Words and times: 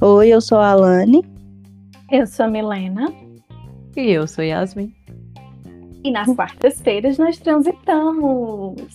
Oi, 0.00 0.28
eu 0.28 0.40
sou 0.40 0.58
a 0.58 0.70
Alane. 0.70 1.22
Eu 2.10 2.26
sou 2.26 2.46
a 2.46 2.48
Milena. 2.48 3.06
E 3.96 4.10
eu 4.10 4.26
sou 4.26 4.44
Yasmin. 4.44 4.94
E 6.04 6.10
nas 6.10 6.28
quartas-feiras 6.34 7.18
nós 7.18 7.38
transitamos. 7.38 8.92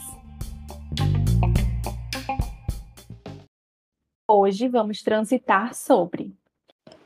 Hoje 4.29 4.67
vamos 4.67 5.01
transitar 5.01 5.73
sobre 5.73 6.33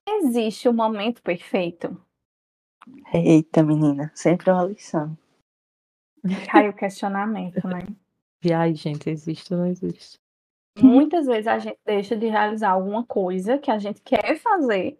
Existe 0.07 0.67
o 0.67 0.71
um 0.71 0.75
momento 0.75 1.21
perfeito? 1.21 1.99
Eita, 3.11 3.63
menina, 3.63 4.11
sempre 4.13 4.51
uma 4.51 4.65
lição. 4.65 5.17
Cai 6.51 6.69
o 6.69 6.73
questionamento, 6.73 7.67
né? 7.67 7.87
Viagem, 8.39 8.75
gente, 8.75 9.09
existe 9.09 9.53
ou 9.53 9.61
não 9.61 9.67
existe? 9.67 10.19
Muitas 10.77 11.25
vezes 11.25 11.47
a 11.47 11.57
gente 11.57 11.79
deixa 11.85 12.15
de 12.15 12.27
realizar 12.27 12.71
alguma 12.71 13.05
coisa 13.05 13.57
que 13.57 13.71
a 13.71 13.79
gente 13.79 14.01
quer 14.01 14.37
fazer, 14.37 14.99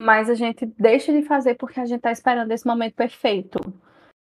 mas 0.00 0.28
a 0.28 0.34
gente 0.34 0.66
deixa 0.66 1.12
de 1.12 1.22
fazer 1.22 1.54
porque 1.54 1.78
a 1.78 1.86
gente 1.86 1.98
está 1.98 2.10
esperando 2.10 2.50
esse 2.50 2.66
momento 2.66 2.94
perfeito. 2.94 3.58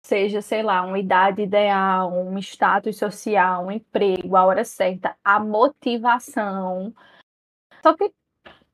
Seja, 0.06 0.42
sei 0.42 0.62
lá, 0.62 0.84
uma 0.84 1.00
idade 1.00 1.42
ideal, 1.42 2.12
um 2.14 2.38
status 2.38 2.98
social, 2.98 3.66
um 3.66 3.72
emprego, 3.72 4.36
a 4.36 4.46
hora 4.46 4.64
certa, 4.64 5.16
a 5.24 5.40
motivação. 5.40 6.94
Só 7.82 7.96
que 7.96 8.12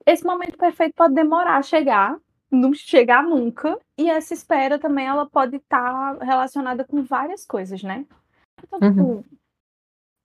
esse 0.05 0.25
momento 0.25 0.57
perfeito 0.57 0.95
pode 0.95 1.13
demorar 1.13 1.57
a 1.57 1.61
chegar, 1.61 2.17
não 2.51 2.73
chegar 2.73 3.23
nunca, 3.23 3.79
e 3.97 4.09
essa 4.09 4.33
espera 4.33 4.79
também 4.79 5.05
ela 5.05 5.25
pode 5.25 5.57
estar 5.57 6.17
tá 6.17 6.25
relacionada 6.25 6.83
com 6.83 7.03
várias 7.03 7.45
coisas, 7.45 7.81
né? 7.81 8.05
Então, 8.61 8.79
uhum. 8.81 9.21
tipo, 9.21 9.30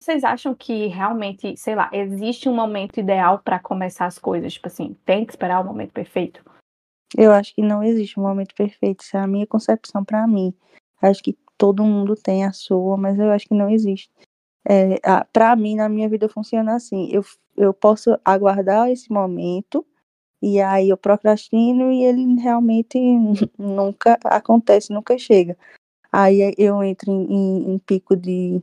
vocês 0.07 0.23
acham 0.23 0.55
que 0.55 0.87
realmente, 0.87 1.57
sei 1.57 1.75
lá, 1.75 1.91
existe 1.93 2.49
um 2.49 2.55
momento 2.55 3.01
ideal 3.01 3.41
para 3.41 3.59
começar 3.59 4.07
as 4.07 4.21
coisas? 4.21 4.53
Tipo 4.53 4.69
assim, 4.69 4.97
tem 5.05 5.25
que 5.27 5.33
esperar 5.33 5.61
o 5.61 5.65
momento 5.65 5.93
perfeito? 5.93 6.45
Eu 7.17 7.33
acho 7.33 7.53
que 7.53 7.61
não 7.61 7.83
existe 7.83 8.19
um 8.19 8.23
momento 8.23 8.55
perfeito. 8.55 9.03
Isso 9.03 9.17
é 9.17 9.21
a 9.21 9.27
minha 9.27 9.47
concepção 9.47 10.05
para 10.05 10.25
mim. 10.27 10.55
Acho 11.03 11.23
que 11.23 11.37
todo 11.59 11.85
mundo 11.85 12.15
tem 12.15 12.45
a 12.45 12.53
sua, 12.53 12.97
mas 12.97 13.19
eu 13.19 13.31
acho 13.33 13.49
que 13.49 13.55
não 13.55 13.69
existe. 13.69 14.09
É, 14.65 15.01
para 15.33 15.57
mim, 15.57 15.75
na 15.75 15.89
minha 15.89 16.09
vida, 16.09 16.29
funciona 16.29 16.77
assim. 16.77 17.09
Eu, 17.11 17.25
eu 17.57 17.75
posso 17.75 18.17
aguardar 18.25 18.89
esse 18.89 19.11
momento 19.13 19.85
e 20.41 20.61
aí 20.61 20.89
eu 20.89 20.97
procrastino 20.97 21.91
e 21.91 22.05
ele 22.05 22.41
realmente 22.41 22.97
nunca 23.59 24.19
acontece, 24.25 24.93
nunca 24.93 25.19
chega. 25.19 25.57
Aí 26.13 26.55
eu 26.57 26.83
entro 26.85 27.11
em, 27.11 27.25
em, 27.33 27.75
em 27.75 27.79
pico 27.79 28.17
de, 28.17 28.63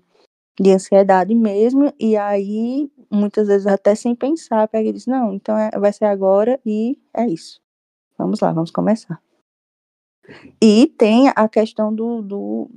de 0.60 0.72
ansiedade 0.72 1.34
mesmo, 1.34 1.94
e 2.00 2.16
aí 2.16 2.92
muitas 3.10 3.48
vezes 3.48 3.68
até 3.68 3.96
sem 3.96 4.16
pensar, 4.16 4.68
pega 4.68 4.90
e 4.90 4.94
diz, 4.94 5.06
não, 5.06 5.34
então 5.34 5.58
é, 5.58 5.72
vai 5.80 5.92
ser 5.94 6.06
agora 6.06 6.60
e 6.66 7.00
é 7.14 7.28
isso. 7.28 7.62
Vamos 8.18 8.40
lá, 8.40 8.52
vamos 8.52 8.72
começar. 8.72 9.22
E 10.62 10.88
tem 10.98 11.30
a 11.36 11.50
questão 11.50 11.94
do, 11.94 12.22
do 12.22 12.70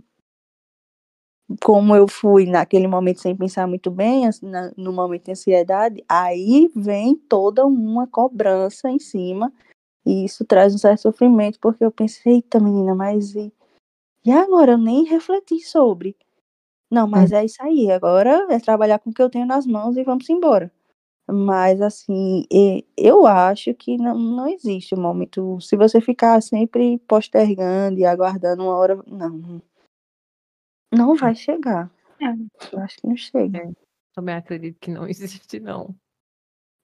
como 1.63 1.95
eu 1.95 2.09
fui 2.09 2.47
naquele 2.47 2.89
momento 2.89 3.21
sem 3.21 3.37
pensar 3.37 3.67
muito 3.69 3.91
bem, 3.91 4.29
na, 4.43 4.73
no 4.77 4.93
momento 4.93 5.27
de 5.27 5.31
ansiedade, 5.33 6.05
aí 6.09 6.71
vem 6.75 7.15
toda 7.15 7.65
uma 7.65 8.07
cobrança 8.07 8.91
em 8.91 8.99
cima, 8.99 9.53
e 10.05 10.25
isso 10.25 10.45
traz 10.45 10.75
um 10.75 10.79
certo 10.79 11.03
sofrimento, 11.03 11.59
porque 11.61 11.85
eu 11.85 11.91
pensei, 11.91 12.35
eita 12.35 12.59
menina, 12.59 12.95
mas 12.95 13.35
e, 13.35 13.53
e 14.25 14.33
agora 14.33 14.73
eu 14.73 14.79
nem 14.79 15.05
refleti 15.05 15.61
sobre. 15.61 16.17
Não, 16.91 17.07
mas 17.07 17.33
é. 17.33 17.41
é 17.41 17.45
isso 17.45 17.63
aí, 17.63 17.91
agora 17.91 18.47
é 18.51 18.61
trabalhar 18.61 18.99
com 18.99 19.11
o 19.11 19.13
que 19.13 19.23
eu 19.23 19.31
tenho 19.31 19.47
nas 19.47 19.67
mãos 19.67 19.97
e 19.97 20.05
vamos 20.05 20.29
embora. 20.31 20.71
Mas, 21.29 21.81
assim, 21.83 22.45
eu 22.97 23.27
acho 23.27 23.75
que 23.75 23.97
não, 23.97 24.17
não 24.17 24.49
existe 24.49 24.95
um 24.95 25.01
momento. 25.01 25.61
Se 25.61 25.77
você 25.77 26.01
ficar 26.01 26.41
sempre 26.41 26.99
postergando 27.01 27.99
e 27.99 28.05
aguardando 28.05 28.63
uma 28.63 28.77
hora, 28.77 29.03
não, 29.07 29.61
não 30.95 31.17
vai 31.17 31.35
chegar. 31.35 31.91
É. 32.21 32.27
Eu 32.73 32.81
acho 32.81 32.97
que 32.99 33.09
não 33.09 33.17
chega. 33.17 33.59
É, 33.59 33.73
também 34.15 34.37
acredito 34.37 34.79
que 34.79 34.91
não 34.91 35.07
existe, 35.09 35.59
não. 35.59 35.95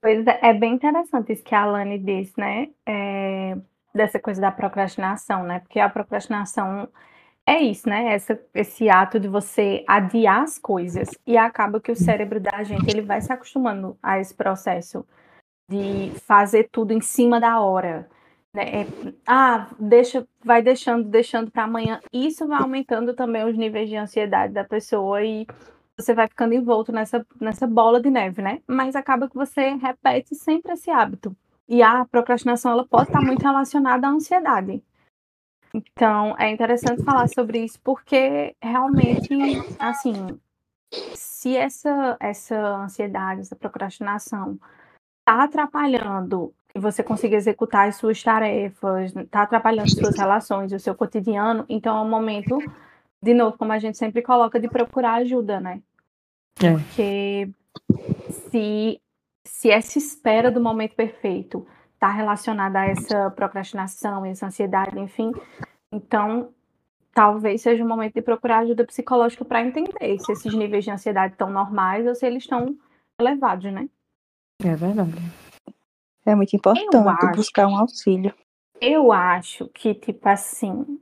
Pois 0.01 0.27
é, 0.27 0.41
é 0.43 0.53
bem 0.53 0.75
interessante 0.75 1.33
isso 1.33 1.45
que 1.45 1.55
a 1.55 1.63
Alane 1.63 1.99
disse, 2.01 2.33
né? 2.37 2.71
É, 2.85 3.57
dessa 3.95 4.19
coisa 4.19 4.41
da 4.41 4.51
procrastinação, 4.51 5.45
né? 5.45 5.61
Porque 5.61 5.79
a 5.79 5.89
procrastinação 5.89 6.89
é 7.47 7.61
isso, 7.61 7.89
né? 7.89 8.15
Essa, 8.15 8.41
esse 8.55 8.89
ato 8.89 9.19
de 9.19 9.29
você 9.29 9.85
adiar 9.89 10.43
as 10.43 10.59
coisas 10.59 11.11
e 11.27 11.37
acaba 11.37 11.81
que 11.81 11.91
o 11.91 11.97
cérebro 11.97 12.41
da 12.41 12.63
gente 12.63 12.89
ele 12.89 13.03
vai 13.03 13.21
se 13.21 13.33
acostumando 13.33 13.99
a 14.03 14.21
esse 14.21 14.35
processo 14.35 15.05
de 15.69 16.13
fazer 16.21 16.69
tudo 16.71 16.93
em 16.93 17.01
cima 17.01 17.41
da 17.41 17.61
hora. 17.61 18.09
Né? 18.55 18.83
É, 18.83 18.87
ah, 19.27 19.69
deixa, 19.79 20.27
vai 20.45 20.63
deixando, 20.63 21.05
deixando 21.09 21.51
para 21.51 21.65
amanhã. 21.65 22.01
Isso 22.13 22.47
vai 22.47 22.61
aumentando 22.61 23.15
também 23.15 23.45
os 23.45 23.57
níveis 23.57 23.89
de 23.89 23.97
ansiedade 23.97 24.53
da 24.53 24.65
pessoa 24.65 25.25
e 25.25 25.47
você 25.97 26.15
vai 26.15 26.29
ficando 26.29 26.55
envolto 26.55 26.93
nessa, 26.93 27.27
nessa 27.41 27.67
bola 27.67 28.01
de 28.01 28.11
neve, 28.11 28.43
né? 28.43 28.61
Mas 28.67 28.97
acaba 28.97 29.29
que 29.29 29.35
você 29.35 29.75
repete 29.75 30.35
sempre 30.35 30.73
esse 30.75 30.91
hábito. 30.91 31.37
E 31.69 31.83
a 31.83 32.05
procrastinação 32.05 32.73
ela 32.73 32.87
pode 32.87 33.09
estar 33.09 33.21
muito 33.21 33.43
relacionada 33.43 34.07
à 34.07 34.11
ansiedade. 34.11 34.83
Então, 35.75 36.37
é 36.39 36.51
interessante 36.51 37.03
falar 37.03 37.29
sobre 37.29 37.65
isso 37.65 37.81
porque 37.83 38.55
realmente, 38.61 39.35
assim, 39.79 40.39
se 41.15 41.57
essa 41.57 42.17
essa 42.21 42.57
ansiedade, 42.77 43.41
essa 43.41 43.57
procrastinação 43.57 44.59
está 45.21 45.45
atrapalhando 45.45 46.55
que 46.69 46.79
você 46.79 47.03
consiga 47.03 47.37
executar 47.37 47.89
as 47.89 47.97
suas 47.97 48.23
tarefas, 48.23 49.15
está 49.15 49.43
atrapalhando 49.43 49.85
as 49.85 49.93
suas 49.93 50.17
relações, 50.17 50.73
o 50.73 50.79
seu 50.79 50.95
cotidiano, 50.95 51.65
então 51.69 51.97
é 51.97 52.01
um 52.01 52.09
momento, 52.09 52.59
de 53.23 53.35
novo, 53.35 53.59
como 53.59 53.73
a 53.73 53.79
gente 53.79 53.99
sempre 53.99 54.23
coloca, 54.23 54.59
de 54.59 54.69
procurar 54.69 55.15
ajuda, 55.15 55.61
né? 55.61 55.83
É. 56.63 56.73
Porque 56.73 57.51
se, 58.51 59.01
se 59.45 59.71
essa 59.71 59.99
espera 59.99 60.51
do 60.51 60.61
momento 60.61 60.95
perfeito 60.95 61.67
está 62.03 62.11
relacionada 62.11 62.81
a 62.81 62.87
essa 62.87 63.31
procrastinação, 63.31 64.27
essa 64.27 64.47
ansiedade, 64.47 64.99
enfim, 64.99 65.31
então 65.93 66.53
talvez 67.15 67.63
seja 67.63 67.85
o 67.85 67.89
momento 67.89 68.15
de 68.15 68.23
procurar 68.23 68.59
ajuda 68.59 68.85
psicológica 68.85 69.45
para 69.45 69.63
entender 69.63 70.19
se 70.19 70.33
esses 70.33 70.53
níveis 70.53 70.85
de 70.85 70.91
ansiedade 70.91 71.35
estão 71.35 71.49
normais 71.49 72.05
ou 72.05 72.15
se 72.17 72.27
eles 72.27 72.43
estão 72.43 72.77
elevados, 73.21 73.73
né? 73.73 73.89
É 74.65 74.75
verdade. 74.75 75.13
É 76.27 76.35
muito 76.35 76.57
importante 76.57 76.97
acho, 76.97 77.37
buscar 77.37 77.69
um 77.69 77.77
auxílio. 77.77 78.35
Eu 78.81 79.13
acho 79.13 79.69
que, 79.69 79.95
tipo 79.95 80.29
assim, 80.29 81.01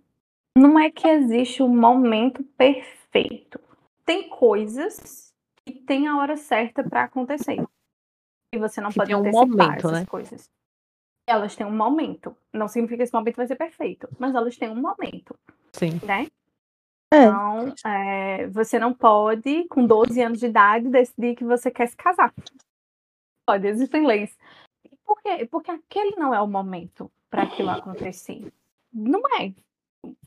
não 0.56 0.78
é 0.78 0.90
que 0.90 1.08
existe 1.08 1.62
um 1.62 1.74
momento 1.74 2.42
perfeito. 2.58 3.58
Tem 4.04 4.28
coisas 4.28 5.32
que 5.64 5.74
tem 5.74 6.08
a 6.08 6.18
hora 6.18 6.36
certa 6.36 6.82
para 6.82 7.04
acontecer. 7.04 7.64
E 8.52 8.58
você 8.58 8.80
não 8.80 8.90
que 8.90 8.96
pode 8.96 9.14
antecipar 9.14 9.44
um 9.44 9.48
momento, 9.48 9.86
essas 9.86 9.92
né? 9.92 10.06
coisas. 10.06 10.50
Elas 11.30 11.54
têm 11.54 11.66
um 11.66 11.76
momento. 11.76 12.36
Não 12.52 12.68
significa 12.68 12.98
que 12.98 13.02
esse 13.04 13.14
momento 13.14 13.36
vai 13.36 13.46
ser 13.46 13.56
perfeito, 13.56 14.08
mas 14.18 14.34
elas 14.34 14.56
têm 14.56 14.68
um 14.68 14.80
momento. 14.80 15.34
Sim. 15.72 16.00
Né? 16.04 16.26
É. 17.12 17.24
Então, 17.24 17.74
é, 17.86 18.46
você 18.48 18.78
não 18.78 18.92
pode, 18.92 19.66
com 19.68 19.86
12 19.86 20.20
anos 20.22 20.40
de 20.40 20.46
idade, 20.46 20.88
decidir 20.88 21.36
que 21.36 21.44
você 21.44 21.70
quer 21.70 21.86
se 21.88 21.96
casar. 21.96 22.32
Pode, 23.46 23.66
existem 23.66 24.06
leis 24.06 24.36
por 25.10 25.20
quê? 25.22 25.44
Porque 25.50 25.72
aquele 25.72 26.14
não 26.14 26.32
é 26.32 26.40
o 26.40 26.46
momento 26.46 27.10
para 27.28 27.42
aquilo 27.42 27.70
acontecer. 27.70 28.52
Não 28.92 29.20
é. 29.40 29.52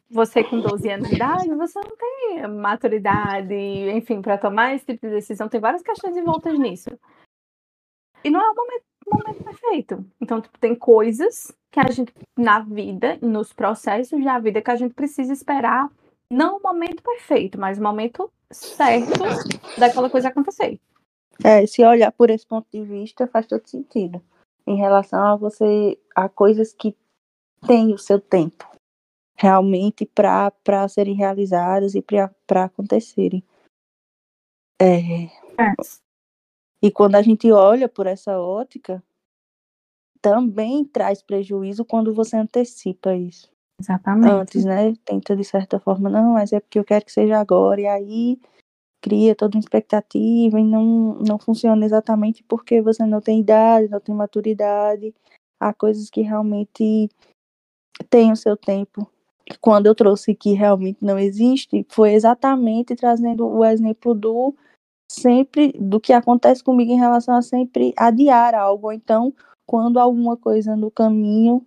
Você 0.09 0.43
com 0.43 0.59
12 0.59 0.89
anos 0.89 1.07
de 1.07 1.15
idade, 1.15 1.55
você 1.55 1.79
não 1.79 1.95
tem 1.95 2.47
maturidade, 2.49 3.55
enfim, 3.91 4.21
para 4.21 4.37
tomar 4.37 4.75
esse 4.75 4.85
tipo 4.85 5.07
de 5.07 5.13
decisão. 5.13 5.47
Tem 5.47 5.61
várias 5.61 5.81
questões 5.81 6.17
envoltas 6.17 6.59
nisso. 6.59 6.89
E 8.25 8.29
não 8.29 8.41
é 8.41 8.51
o 8.51 8.55
momento, 8.55 8.83
o 9.05 9.17
momento 9.17 9.43
perfeito. 9.43 10.05
Então, 10.19 10.41
tipo, 10.41 10.57
tem 10.59 10.75
coisas 10.75 11.51
que 11.71 11.79
a 11.79 11.89
gente, 11.89 12.13
na 12.37 12.59
vida, 12.59 13.17
nos 13.21 13.51
processos 13.51 14.23
da 14.23 14.39
vida, 14.39 14.61
que 14.61 14.71
a 14.71 14.75
gente 14.75 14.93
precisa 14.93 15.33
esperar, 15.33 15.89
não 16.29 16.57
o 16.57 16.61
momento 16.61 17.01
perfeito, 17.01 17.59
mas 17.59 17.77
o 17.77 17.83
momento 17.83 18.31
certo 18.51 19.11
daquela 19.77 20.09
coisa 20.09 20.29
acontecer. 20.29 20.79
É, 21.43 21.65
se 21.65 21.83
olhar 21.83 22.11
por 22.11 22.29
esse 22.29 22.45
ponto 22.45 22.67
de 22.71 22.83
vista, 22.83 23.27
faz 23.27 23.47
todo 23.47 23.67
sentido 23.67 24.21
em 24.65 24.77
relação 24.77 25.19
a 25.19 25.35
você 25.35 25.97
a 26.15 26.29
coisas 26.29 26.73
que 26.73 26.95
têm 27.67 27.93
o 27.93 27.97
seu 27.97 28.19
tempo 28.19 28.71
realmente 29.35 30.05
para 30.05 30.87
serem 30.87 31.15
realizadas 31.15 31.95
e 31.95 32.01
para 32.01 32.63
acontecerem. 32.63 33.43
É, 34.79 35.25
é. 35.25 35.73
E 36.83 36.91
quando 36.91 37.15
a 37.15 37.21
gente 37.21 37.49
olha 37.49 37.87
por 37.87 38.07
essa 38.07 38.37
ótica, 38.37 39.01
também 40.21 40.83
traz 40.83 41.23
prejuízo 41.23 41.85
quando 41.85 42.13
você 42.13 42.35
antecipa 42.35 43.15
isso. 43.15 43.49
Exatamente. 43.79 44.33
Antes, 44.33 44.65
né? 44.65 44.93
Tenta 45.05 45.33
de 45.33 45.45
certa 45.45 45.79
forma, 45.79 46.09
não, 46.09 46.33
mas 46.33 46.51
é 46.51 46.59
porque 46.59 46.77
eu 46.77 46.83
quero 46.83 47.05
que 47.05 47.11
seja 47.11 47.39
agora, 47.39 47.79
e 47.79 47.87
aí 47.87 48.39
cria 49.01 49.33
toda 49.33 49.55
uma 49.55 49.61
expectativa 49.61 50.59
e 50.59 50.63
não, 50.63 51.15
não 51.19 51.39
funciona 51.39 51.85
exatamente 51.85 52.43
porque 52.43 52.81
você 52.81 53.05
não 53.05 53.21
tem 53.21 53.39
idade, 53.39 53.89
não 53.89 54.01
tem 54.01 54.13
maturidade. 54.13 55.15
Há 55.61 55.73
coisas 55.73 56.09
que 56.09 56.21
realmente 56.21 57.09
têm 58.09 58.29
o 58.29 58.35
seu 58.35 58.57
tempo. 58.57 59.09
Quando 59.61 59.85
eu 59.85 59.95
trouxe 59.95 60.35
que 60.35 60.51
realmente 60.51 60.97
não 61.01 61.17
existe, 61.17 61.85
foi 61.89 62.13
exatamente 62.13 62.93
trazendo 62.93 63.47
o 63.47 63.63
exemplo 63.63 64.13
do 64.13 64.53
sempre 65.13 65.73
do 65.79 65.99
que 65.99 66.13
acontece 66.13 66.63
comigo 66.63 66.91
em 66.91 66.99
relação 66.99 67.35
a 67.35 67.41
sempre 67.41 67.93
adiar 67.97 68.55
algo. 68.55 68.91
Então, 68.91 69.33
quando 69.65 69.99
alguma 69.99 70.35
coisa 70.35 70.75
no 70.75 70.89
caminho, 70.89 71.65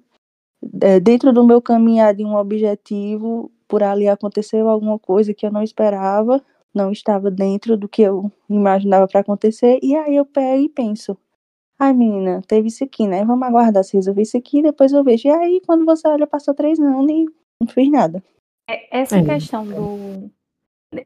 é, 0.82 1.00
dentro 1.00 1.32
do 1.32 1.44
meu 1.44 1.62
caminhar 1.62 2.14
de 2.14 2.24
um 2.24 2.34
objetivo, 2.36 3.50
por 3.68 3.82
ali 3.82 4.08
aconteceu 4.08 4.68
alguma 4.68 4.98
coisa 4.98 5.32
que 5.32 5.46
eu 5.46 5.52
não 5.52 5.62
esperava, 5.62 6.42
não 6.74 6.92
estava 6.92 7.30
dentro 7.30 7.76
do 7.76 7.88
que 7.88 8.02
eu 8.02 8.30
imaginava 8.48 9.06
para 9.06 9.20
acontecer, 9.20 9.78
e 9.82 9.94
aí 9.96 10.16
eu 10.16 10.26
pego 10.26 10.62
e 10.62 10.68
penso, 10.68 11.16
ai 11.78 11.92
menina, 11.92 12.42
teve 12.46 12.68
isso 12.68 12.84
aqui, 12.84 13.06
né? 13.06 13.24
Vamos 13.24 13.46
aguardar 13.46 13.84
se 13.84 13.96
resolver 13.96 14.22
isso 14.22 14.36
aqui, 14.36 14.62
depois 14.62 14.92
eu 14.92 15.04
vejo. 15.04 15.28
E 15.28 15.30
aí, 15.30 15.62
quando 15.66 15.84
você 15.84 16.06
olha, 16.08 16.26
passou 16.26 16.54
três 16.54 16.78
anos 16.78 17.10
e 17.10 17.26
não 17.60 17.68
fiz 17.68 17.90
nada. 17.90 18.22
É, 18.68 19.00
essa 19.00 19.18
é. 19.18 19.24
questão 19.24 19.64
do 19.64 20.30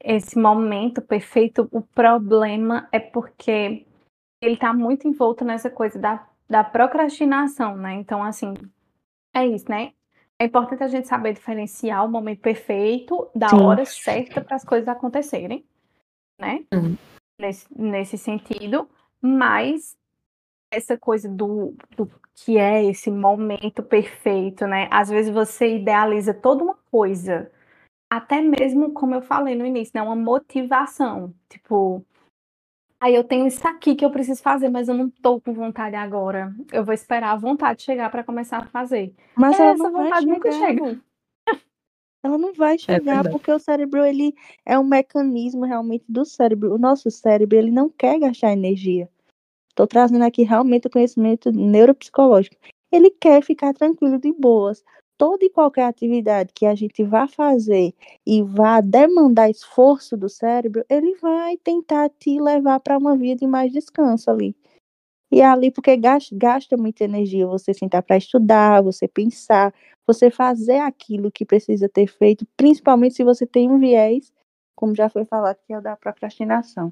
esse 0.03 0.39
momento 0.39 1.01
perfeito, 1.01 1.69
o 1.71 1.81
problema 1.81 2.89
é 2.93 2.99
porque 2.99 3.87
ele 4.41 4.55
está 4.55 4.73
muito 4.73 5.07
envolto 5.07 5.45
nessa 5.45 5.71
coisa 5.71 5.99
da, 5.99 6.27
da 6.49 6.65
procrastinação, 6.65 7.77
né? 7.77 7.95
Então, 7.95 8.23
assim, 8.23 8.55
é 9.35 9.47
isso, 9.47 9.67
né? 9.69 9.93
É 10.39 10.45
importante 10.45 10.83
a 10.83 10.89
gente 10.89 11.07
saber 11.07 11.35
diferenciar 11.35 12.05
o 12.05 12.09
momento 12.09 12.41
perfeito 12.41 13.31
da 13.35 13.49
Sim. 13.49 13.63
hora 13.63 13.85
certa 13.85 14.41
para 14.41 14.57
as 14.57 14.65
coisas 14.65 14.89
acontecerem, 14.89 15.65
né? 16.39 16.65
Uhum. 16.73 16.97
Nesse, 17.39 17.67
nesse 17.77 18.19
sentido, 18.19 18.89
mas 19.21 19.97
essa 20.71 20.97
coisa 20.97 21.29
do, 21.29 21.75
do 21.97 22.11
que 22.35 22.57
é 22.57 22.85
esse 22.85 23.11
momento 23.11 23.83
perfeito, 23.83 24.67
né? 24.67 24.89
Às 24.91 25.11
vezes 25.11 25.33
você 25.33 25.77
idealiza 25.77 26.33
toda 26.33 26.65
uma 26.65 26.79
coisa, 26.91 27.51
até 28.11 28.41
mesmo, 28.41 28.93
como 28.93 29.15
eu 29.15 29.23
falei 29.23 29.55
no 29.55 29.65
início, 29.65 29.93
né? 29.95 30.03
Uma 30.03 30.17
motivação. 30.17 31.33
Tipo, 31.49 32.05
aí 33.01 33.15
eu 33.15 33.23
tenho 33.23 33.47
isso 33.47 33.67
aqui 33.69 33.95
que 33.95 34.05
eu 34.05 34.11
preciso 34.11 34.43
fazer, 34.43 34.69
mas 34.69 34.89
eu 34.89 34.95
não 34.95 35.09
tô 35.09 35.41
com 35.41 35.55
vontade 35.55 35.95
agora. 35.95 36.53
Eu 36.73 36.85
vou 36.85 36.93
esperar 36.93 37.31
a 37.31 37.37
vontade 37.37 37.85
chegar 37.85 38.11
para 38.11 38.25
começar 38.25 38.59
a 38.59 38.67
fazer. 38.67 39.15
Mas 39.37 39.59
é, 39.61 39.69
essa 39.69 39.89
vontade 39.89 40.27
nunca 40.27 40.51
chega. 40.51 41.01
Ela 42.23 42.37
não 42.37 42.53
vai 42.53 42.75
é 42.75 42.79
chegar 42.79 43.25
é 43.25 43.31
porque 43.31 43.51
o 43.51 43.59
cérebro 43.59 44.05
ele 44.05 44.35
é 44.67 44.79
um 44.79 44.85
mecanismo 44.85 45.65
realmente 45.65 46.05
do 46.07 46.25
cérebro. 46.25 46.75
O 46.75 46.79
nosso 46.79 47.11
cérebro 47.11 47.57
ele 47.57 47.71
não 47.71 47.89
quer 47.89 48.19
gastar 48.19 48.53
energia. 48.53 49.09
Estou 49.71 49.87
trazendo 49.87 50.25
aqui 50.25 50.43
realmente 50.43 50.87
o 50.87 50.91
conhecimento 50.91 51.51
neuropsicológico. 51.51 52.57
Ele 52.93 53.09
quer 53.09 53.43
ficar 53.43 53.73
tranquilo 53.73 54.19
de 54.19 54.33
boas 54.33 54.85
toda 55.21 55.45
e 55.45 55.51
qualquer 55.51 55.85
atividade 55.85 56.51
que 56.55 56.65
a 56.65 56.75
gente 56.75 57.05
vá 57.05 57.29
fazer 57.29 57.93
e 58.27 58.43
vá 58.43 58.81
demandar 58.81 59.51
esforço 59.51 60.17
do 60.17 60.31
cérebro, 60.31 60.83
ele 60.89 61.15
vai 61.17 61.59
tentar 61.59 62.09
te 62.09 62.41
levar 62.41 62.81
para 62.81 62.97
uma 62.97 63.15
via 63.15 63.37
de 63.37 63.47
mais 63.47 63.71
descanso 63.71 64.31
ali. 64.31 64.57
E 65.31 65.43
é 65.43 65.45
ali, 65.45 65.71
porque 65.71 65.95
gasta, 65.95 66.35
gasta 66.35 66.75
muita 66.75 67.05
energia 67.05 67.47
você 67.47 67.75
sentar 67.75 68.03
para 68.03 68.17
estudar, 68.17 68.83
você 68.83 69.07
pensar, 69.07 69.75
você 70.07 70.31
fazer 70.31 70.79
aquilo 70.79 71.31
que 71.31 71.45
precisa 71.45 71.87
ter 71.87 72.07
feito, 72.07 72.47
principalmente 72.57 73.17
se 73.17 73.23
você 73.23 73.47
tem 73.47 73.71
um 73.71 73.79
viés, 73.79 74.33
como 74.75 74.95
já 74.95 75.11
foi 75.11 75.27
falado, 75.27 75.59
que 75.67 75.75
é 75.75 75.79
o 75.79 75.83
da 75.83 75.99
procrastinação. 75.99 76.91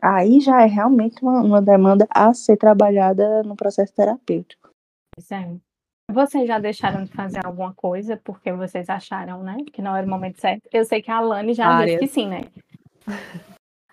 Aí 0.00 0.40
já 0.40 0.62
é 0.62 0.66
realmente 0.66 1.22
uma, 1.22 1.42
uma 1.42 1.60
demanda 1.60 2.08
a 2.08 2.32
ser 2.32 2.56
trabalhada 2.56 3.42
no 3.42 3.54
processo 3.54 3.94
terapêutico. 3.94 4.70
Certo. 5.18 5.69
Vocês 6.12 6.46
já 6.46 6.58
deixaram 6.58 7.04
de 7.04 7.12
fazer 7.12 7.44
alguma 7.44 7.74
coisa 7.74 8.20
porque 8.22 8.52
vocês 8.52 8.88
acharam, 8.88 9.42
né, 9.42 9.56
que 9.72 9.80
não 9.80 9.96
era 9.96 10.06
o 10.06 10.10
momento 10.10 10.40
certo? 10.40 10.68
Eu 10.72 10.84
sei 10.84 11.00
que 11.00 11.10
a 11.10 11.16
Alane 11.16 11.54
já 11.54 11.84
disse 11.84 11.98
que 11.98 12.06
sim, 12.06 12.28
né? 12.28 12.42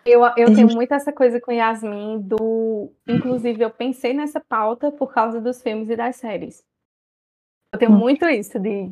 Eu, 0.06 0.22
eu 0.38 0.56
tenho 0.56 0.68
muito 0.74 0.94
essa 0.94 1.12
coisa 1.12 1.40
com 1.42 1.52
Yasmin 1.52 2.22
do. 2.22 2.90
Inclusive, 3.06 3.62
eu 3.62 3.70
pensei 3.70 4.14
nessa 4.14 4.40
pauta 4.40 4.90
por 4.90 5.14
causa 5.14 5.42
dos 5.42 5.62
filmes 5.62 5.90
e 5.90 5.98
das 5.98 6.16
séries. 6.16 6.64
Eu 7.74 7.80
tenho 7.80 7.92
hum. 7.92 7.98
muito 7.98 8.26
isso 8.26 8.58
de. 8.58 8.90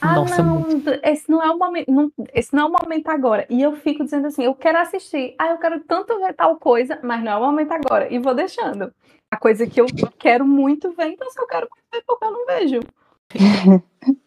Ah, 0.00 0.16
Nossa, 0.16 0.42
não, 0.42 0.60
muito. 0.60 0.90
esse 1.02 1.30
não 1.30 1.42
é 1.42 1.50
o 1.50 1.58
momento, 1.58 1.90
não, 1.90 2.12
esse 2.34 2.54
não 2.54 2.64
é 2.64 2.66
o 2.66 2.72
momento 2.72 3.08
agora. 3.08 3.46
E 3.48 3.62
eu 3.62 3.74
fico 3.76 4.04
dizendo 4.04 4.26
assim, 4.26 4.44
eu 4.44 4.54
quero 4.54 4.78
assistir, 4.78 5.34
ah, 5.38 5.50
eu 5.50 5.58
quero 5.58 5.80
tanto 5.80 6.18
ver 6.18 6.34
tal 6.34 6.56
coisa, 6.56 6.98
mas 7.02 7.22
não 7.22 7.32
é 7.32 7.36
o 7.36 7.40
momento 7.40 7.72
agora. 7.72 8.12
E 8.12 8.18
vou 8.18 8.34
deixando 8.34 8.92
a 9.30 9.36
coisa 9.36 9.66
que 9.66 9.80
eu 9.80 9.86
quero 10.18 10.44
muito 10.44 10.92
ver, 10.92 11.08
então 11.08 11.30
se 11.30 11.40
eu 11.40 11.46
quero 11.46 11.68
ver 11.92 12.02
porque 12.06 12.24
eu 12.24 12.30
não 12.30 12.46
vejo. 12.46 12.80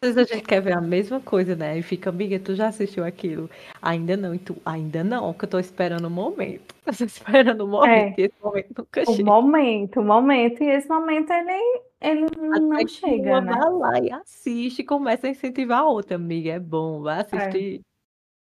Às 0.02 0.14
vezes 0.14 0.18
a 0.18 0.24
gente 0.24 0.44
quer 0.44 0.62
ver 0.62 0.74
a 0.74 0.82
mesma 0.82 1.20
coisa, 1.20 1.56
né? 1.56 1.78
E 1.78 1.82
fica, 1.82 2.10
amiga, 2.10 2.40
tu 2.40 2.56
já 2.56 2.68
assistiu 2.68 3.06
aquilo? 3.06 3.50
Ainda 3.82 4.18
não, 4.18 4.34
e 4.34 4.40
tu, 4.40 4.58
ainda 4.66 5.04
não, 5.04 5.34
que 5.34 5.46
eu 5.46 5.50
tô 5.50 5.60
esperando 5.60 6.06
o 6.06 6.08
um 6.08 6.12
momento. 6.12 6.76
Eu 6.86 6.94
tô 6.98 7.06
esperando 7.06 7.62
o 7.62 7.66
um 7.66 7.70
momento, 7.70 8.20
é. 8.20 8.22
e 8.22 8.26
esse 8.26 8.36
momento 8.42 8.74
nunca 8.78 9.06
chega. 9.06 9.22
O 9.22 9.26
momento, 9.26 10.00
o 10.00 10.04
momento, 10.04 10.64
e 10.64 10.70
esse 10.70 10.90
momento 10.90 11.32
ele, 11.32 11.82
ele 12.00 12.28
não 12.36 12.88
chega, 12.88 13.42
né? 13.42 13.54
Vai 13.54 13.72
lá 13.72 14.00
e 14.00 14.12
assiste, 14.12 14.84
começa 14.84 15.28
a 15.28 15.30
incentivar 15.30 15.80
a 15.80 15.90
outra, 15.90 16.16
amiga, 16.16 16.52
é 16.52 16.60
bom, 16.60 17.02
vai 17.02 17.18
é. 17.18 17.22
assistir. 17.22 17.80
É. 17.80 17.88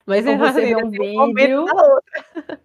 Mas 0.05 0.25
Ou 0.25 0.37
você 0.37 0.61
vê 0.61 0.75
um 0.75 0.89
vídeo, 0.89 1.65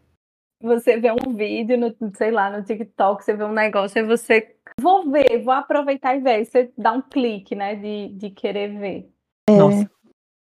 você 0.62 0.96
vê 0.96 1.11
um 1.11 1.34
vídeo, 1.34 1.76
no, 1.76 1.94
sei 2.17 2.31
lá, 2.31 2.56
no 2.56 2.64
TikTok, 2.64 3.25
você 3.25 3.34
vê 3.34 3.44
um 3.44 3.52
negócio 3.52 3.99
e 3.99 4.06
você 4.06 4.56
vou 4.81 5.11
ver, 5.11 5.43
vou 5.43 5.52
aproveitar 5.52 6.17
e 6.17 6.20
ver. 6.20 6.44
Você 6.44 6.73
dá 6.79 6.93
um 6.93 7.02
clique, 7.02 7.55
né, 7.56 7.75
de, 7.75 8.08
de 8.11 8.31
querer 8.31 8.78
ver. 8.78 9.11
É, 9.49 9.56
Nossa, 9.56 9.90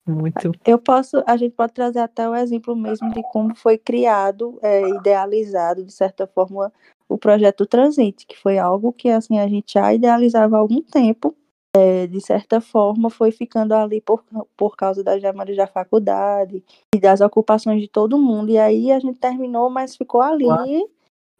muito. 0.05 0.51
Eu 0.65 0.79
posso, 0.79 1.23
a 1.25 1.37
gente 1.37 1.55
pode 1.55 1.73
trazer 1.73 1.99
até 1.99 2.27
o 2.27 2.35
exemplo 2.35 2.75
mesmo 2.75 3.09
de 3.13 3.21
como 3.31 3.55
foi 3.55 3.77
criado, 3.77 4.59
é, 4.61 4.89
idealizado, 4.89 5.85
de 5.85 5.93
certa 5.93 6.27
forma, 6.27 6.73
o 7.11 7.17
projeto 7.17 7.65
Transite, 7.65 8.25
que 8.25 8.37
foi 8.37 8.57
algo 8.57 8.93
que 8.93 9.09
assim 9.09 9.37
a 9.37 9.47
gente 9.47 9.73
já 9.73 9.93
idealizava 9.93 10.55
há 10.55 10.59
algum 10.59 10.81
tempo, 10.81 11.35
é, 11.75 12.07
de 12.07 12.21
certa 12.21 12.61
forma, 12.61 13.09
foi 13.09 13.31
ficando 13.31 13.73
ali 13.73 14.01
por, 14.01 14.23
por 14.57 14.75
causa 14.75 15.03
das 15.03 15.21
demandas 15.21 15.55
da 15.55 15.67
faculdade 15.67 16.63
e 16.93 16.99
das 16.99 17.21
ocupações 17.21 17.81
de 17.81 17.87
todo 17.87 18.17
mundo. 18.17 18.51
E 18.51 18.57
aí 18.57 18.91
a 18.91 18.99
gente 18.99 19.19
terminou, 19.19 19.69
mas 19.69 19.95
ficou 19.95 20.21
ali 20.21 20.45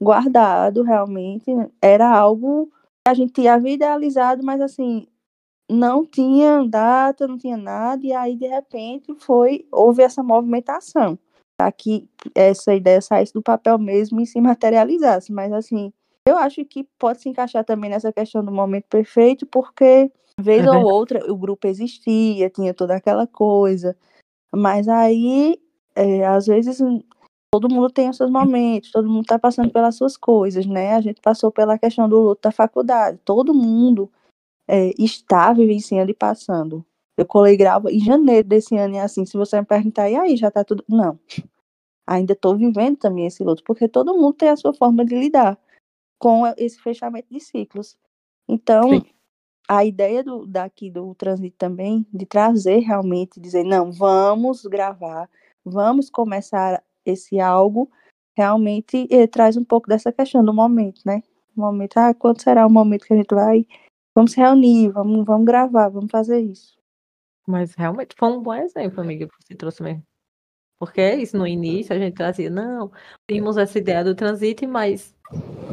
guardado 0.01 0.83
realmente. 0.83 1.51
Era 1.81 2.09
algo 2.09 2.67
que 3.05 3.11
a 3.11 3.13
gente 3.13 3.47
havia 3.47 3.73
idealizado, 3.73 4.43
mas 4.43 4.61
assim, 4.61 5.07
não 5.69 6.05
tinha 6.05 6.65
data, 6.65 7.27
não 7.27 7.37
tinha 7.37 7.57
nada, 7.57 8.05
e 8.05 8.13
aí 8.13 8.35
de 8.35 8.47
repente 8.47 9.13
foi, 9.19 9.65
houve 9.71 10.03
essa 10.03 10.23
movimentação 10.23 11.17
para 11.61 11.71
que 11.71 12.09
essa 12.33 12.73
ideia 12.73 12.99
saísse 12.99 13.33
do 13.33 13.41
papel 13.41 13.77
mesmo 13.77 14.19
e 14.19 14.25
se 14.25 14.41
materializasse. 14.41 15.31
Mas 15.31 15.53
assim, 15.53 15.93
eu 16.27 16.35
acho 16.35 16.65
que 16.65 16.87
pode 16.97 17.21
se 17.21 17.29
encaixar 17.29 17.63
também 17.63 17.91
nessa 17.91 18.11
questão 18.11 18.43
do 18.43 18.51
momento 18.51 18.85
perfeito, 18.89 19.45
porque 19.45 20.11
vez 20.39 20.65
é 20.65 20.71
ou 20.71 20.81
outra 20.91 21.31
o 21.31 21.37
grupo 21.37 21.67
existia, 21.67 22.49
tinha 22.49 22.73
toda 22.73 22.95
aquela 22.95 23.27
coisa. 23.27 23.95
Mas 24.51 24.87
aí, 24.87 25.61
é, 25.95 26.25
às 26.25 26.47
vezes, 26.47 26.79
todo 27.53 27.69
mundo 27.69 27.91
tem 27.91 28.09
os 28.09 28.17
seus 28.17 28.31
momentos, 28.31 28.91
todo 28.91 29.07
mundo 29.07 29.21
está 29.21 29.37
passando 29.37 29.71
pelas 29.71 29.95
suas 29.95 30.17
coisas, 30.17 30.65
né? 30.65 30.95
A 30.95 31.01
gente 31.01 31.21
passou 31.21 31.51
pela 31.51 31.77
questão 31.77 32.09
do 32.09 32.19
luto 32.19 32.41
da 32.41 32.51
faculdade, 32.51 33.19
todo 33.23 33.53
mundo 33.53 34.11
é, 34.67 34.91
está 34.97 35.53
vivenciando 35.53 36.09
e 36.09 36.15
passando. 36.15 36.83
Eu 37.17 37.25
colei 37.25 37.55
grava 37.55 37.91
em 37.91 37.99
janeiro 37.99 38.47
desse 38.47 38.75
ano, 38.75 38.95
e 38.95 38.99
assim, 38.99 39.25
se 39.25 39.37
você 39.37 39.59
me 39.59 39.65
perguntar, 39.65 40.09
e 40.09 40.15
aí, 40.15 40.35
já 40.35 40.49
tá 40.49 40.63
tudo. 40.63 40.83
Não. 40.89 41.19
Ainda 42.05 42.33
estou 42.33 42.57
vivendo 42.57 42.97
também 42.97 43.25
esse 43.25 43.43
luto, 43.43 43.63
porque 43.63 43.87
todo 43.87 44.17
mundo 44.17 44.33
tem 44.33 44.49
a 44.49 44.55
sua 44.55 44.73
forma 44.73 45.05
de 45.05 45.15
lidar 45.15 45.57
com 46.19 46.45
esse 46.57 46.79
fechamento 46.79 47.27
de 47.31 47.39
ciclos. 47.39 47.97
Então, 48.47 48.89
Sim. 48.89 49.05
a 49.67 49.85
ideia 49.85 50.23
do, 50.23 50.45
daqui 50.45 50.89
do 50.89 51.15
trânsito 51.15 51.55
também, 51.57 52.05
de 52.13 52.25
trazer 52.25 52.79
realmente, 52.79 53.39
dizer, 53.39 53.63
não, 53.63 53.91
vamos 53.91 54.63
gravar, 54.65 55.29
vamos 55.63 56.09
começar 56.09 56.83
esse 57.05 57.39
algo, 57.39 57.89
realmente 58.35 59.07
eh, 59.09 59.27
traz 59.27 59.57
um 59.57 59.63
pouco 59.63 59.87
dessa 59.87 60.11
questão 60.11 60.43
do 60.43 60.53
momento, 60.53 61.01
né? 61.05 61.23
O 61.55 61.61
momento, 61.61 61.97
ah, 61.97 62.13
quando 62.13 62.41
será 62.41 62.65
o 62.65 62.69
momento 62.69 63.05
que 63.05 63.13
a 63.13 63.17
gente 63.17 63.33
vai, 63.33 63.65
vamos 64.15 64.31
se 64.31 64.37
reunir, 64.37 64.89
vamos, 64.89 65.25
vamos 65.25 65.45
gravar, 65.45 65.89
vamos 65.89 66.11
fazer 66.11 66.39
isso. 66.39 66.77
Mas 67.47 67.73
realmente 67.73 68.15
foi 68.17 68.29
um 68.29 68.41
bom 68.41 68.53
exemplo, 68.53 69.01
amiga, 69.01 69.27
que 69.27 69.33
você 69.39 69.55
trouxe 69.55 69.81
mesmo. 69.81 70.03
Porque 70.81 70.99
é 70.99 71.15
isso, 71.15 71.37
no 71.37 71.45
início 71.45 71.95
a 71.95 71.99
gente 71.99 72.15
trazia, 72.15 72.49
não, 72.49 72.91
tínhamos 73.29 73.55
essa 73.55 73.77
ideia 73.77 74.03
do 74.03 74.15
transite, 74.15 74.65
mas 74.65 75.15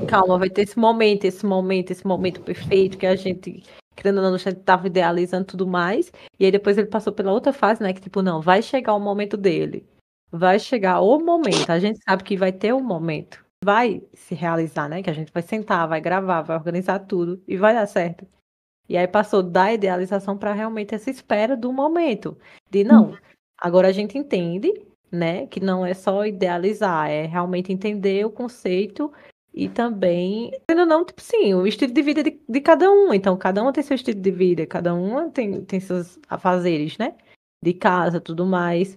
calma, 0.06 0.38
vai 0.38 0.50
ter 0.50 0.64
esse 0.64 0.78
momento, 0.78 1.24
esse 1.24 1.46
momento, 1.46 1.90
esse 1.92 2.06
momento 2.06 2.42
perfeito 2.42 2.98
que 2.98 3.06
a 3.06 3.16
gente, 3.16 3.62
querendo 3.96 4.18
ou 4.18 4.24
não, 4.24 4.34
a 4.34 4.38
gente 4.38 4.58
estava 4.58 4.86
idealizando 4.86 5.46
tudo 5.46 5.66
mais. 5.66 6.12
E 6.38 6.44
aí 6.44 6.50
depois 6.52 6.76
ele 6.76 6.88
passou 6.88 7.10
pela 7.10 7.32
outra 7.32 7.54
fase, 7.54 7.82
né? 7.82 7.94
Que 7.94 8.02
tipo, 8.02 8.20
não, 8.20 8.42
vai 8.42 8.60
chegar 8.60 8.92
o 8.94 9.00
momento 9.00 9.34
dele. 9.38 9.88
vai 10.30 10.58
chegar 10.58 11.00
o 11.00 11.18
momento. 11.18 11.70
A 11.70 11.78
gente 11.78 12.00
sabe 12.02 12.22
que 12.24 12.36
vai 12.36 12.52
ter 12.52 12.74
um 12.74 12.82
momento. 12.82 13.44
Vai 13.64 14.02
se 14.14 14.34
realizar, 14.34 14.88
né? 14.88 15.02
Que 15.02 15.10
a 15.10 15.12
gente 15.12 15.32
vai 15.32 15.42
sentar, 15.42 15.88
vai 15.88 16.00
gravar, 16.00 16.42
vai 16.42 16.56
organizar 16.56 17.00
tudo 17.00 17.42
e 17.48 17.56
vai 17.56 17.74
dar 17.74 17.86
certo. 17.86 18.26
E 18.88 18.96
aí 18.96 19.06
passou 19.08 19.42
da 19.42 19.72
idealização 19.72 20.38
para 20.38 20.52
realmente 20.54 20.94
essa 20.94 21.10
espera 21.10 21.56
do 21.56 21.72
momento. 21.72 22.38
De 22.70 22.84
não, 22.84 23.16
agora 23.58 23.88
a 23.88 23.92
gente 23.92 24.16
entende, 24.18 24.72
né? 25.10 25.46
Que 25.46 25.60
não 25.60 25.84
é 25.84 25.94
só 25.94 26.24
idealizar, 26.26 27.10
é 27.10 27.26
realmente 27.26 27.72
entender 27.72 28.24
o 28.26 28.30
conceito 28.30 29.12
e 29.52 29.68
também, 29.68 30.52
ainda 30.68 30.86
não, 30.86 31.04
tipo 31.04 31.20
sim, 31.20 31.52
o 31.54 31.66
estilo 31.66 31.92
de 31.92 32.02
vida 32.02 32.22
de, 32.22 32.40
de, 32.48 32.60
cada 32.60 32.90
um. 32.90 33.12
Então, 33.12 33.36
cada 33.36 33.62
um 33.62 33.72
tem 33.72 33.82
seu 33.82 33.96
estilo 33.96 34.20
de 34.20 34.30
vida, 34.30 34.66
cada 34.66 34.94
um 34.94 35.30
tem, 35.30 35.64
tem 35.64 35.80
seus 35.80 36.18
afazeres, 36.28 36.96
né? 36.98 37.16
De 37.62 37.74
casa, 37.74 38.20
tudo 38.20 38.46
mais. 38.46 38.96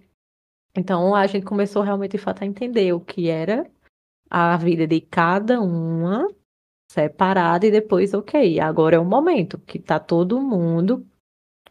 Então, 0.78 1.16
a 1.16 1.26
gente 1.28 1.46
começou 1.46 1.82
realmente, 1.82 2.12
de 2.12 2.18
fato, 2.20 2.44
a 2.44 2.46
entender 2.46 2.94
o 2.94 3.00
que 3.00 3.30
era 3.30 3.70
a 4.30 4.56
vida 4.58 4.88
de 4.88 5.02
cada 5.02 5.60
uma 5.60 6.28
separada 6.92 7.66
e 7.66 7.72
depois, 7.72 8.14
ok, 8.14 8.60
agora 8.60 8.98
é 8.98 9.00
o 9.00 9.06
momento 9.06 9.58
que 9.60 9.80
tá 9.80 10.00
todo 10.00 10.42
mundo 10.42 11.06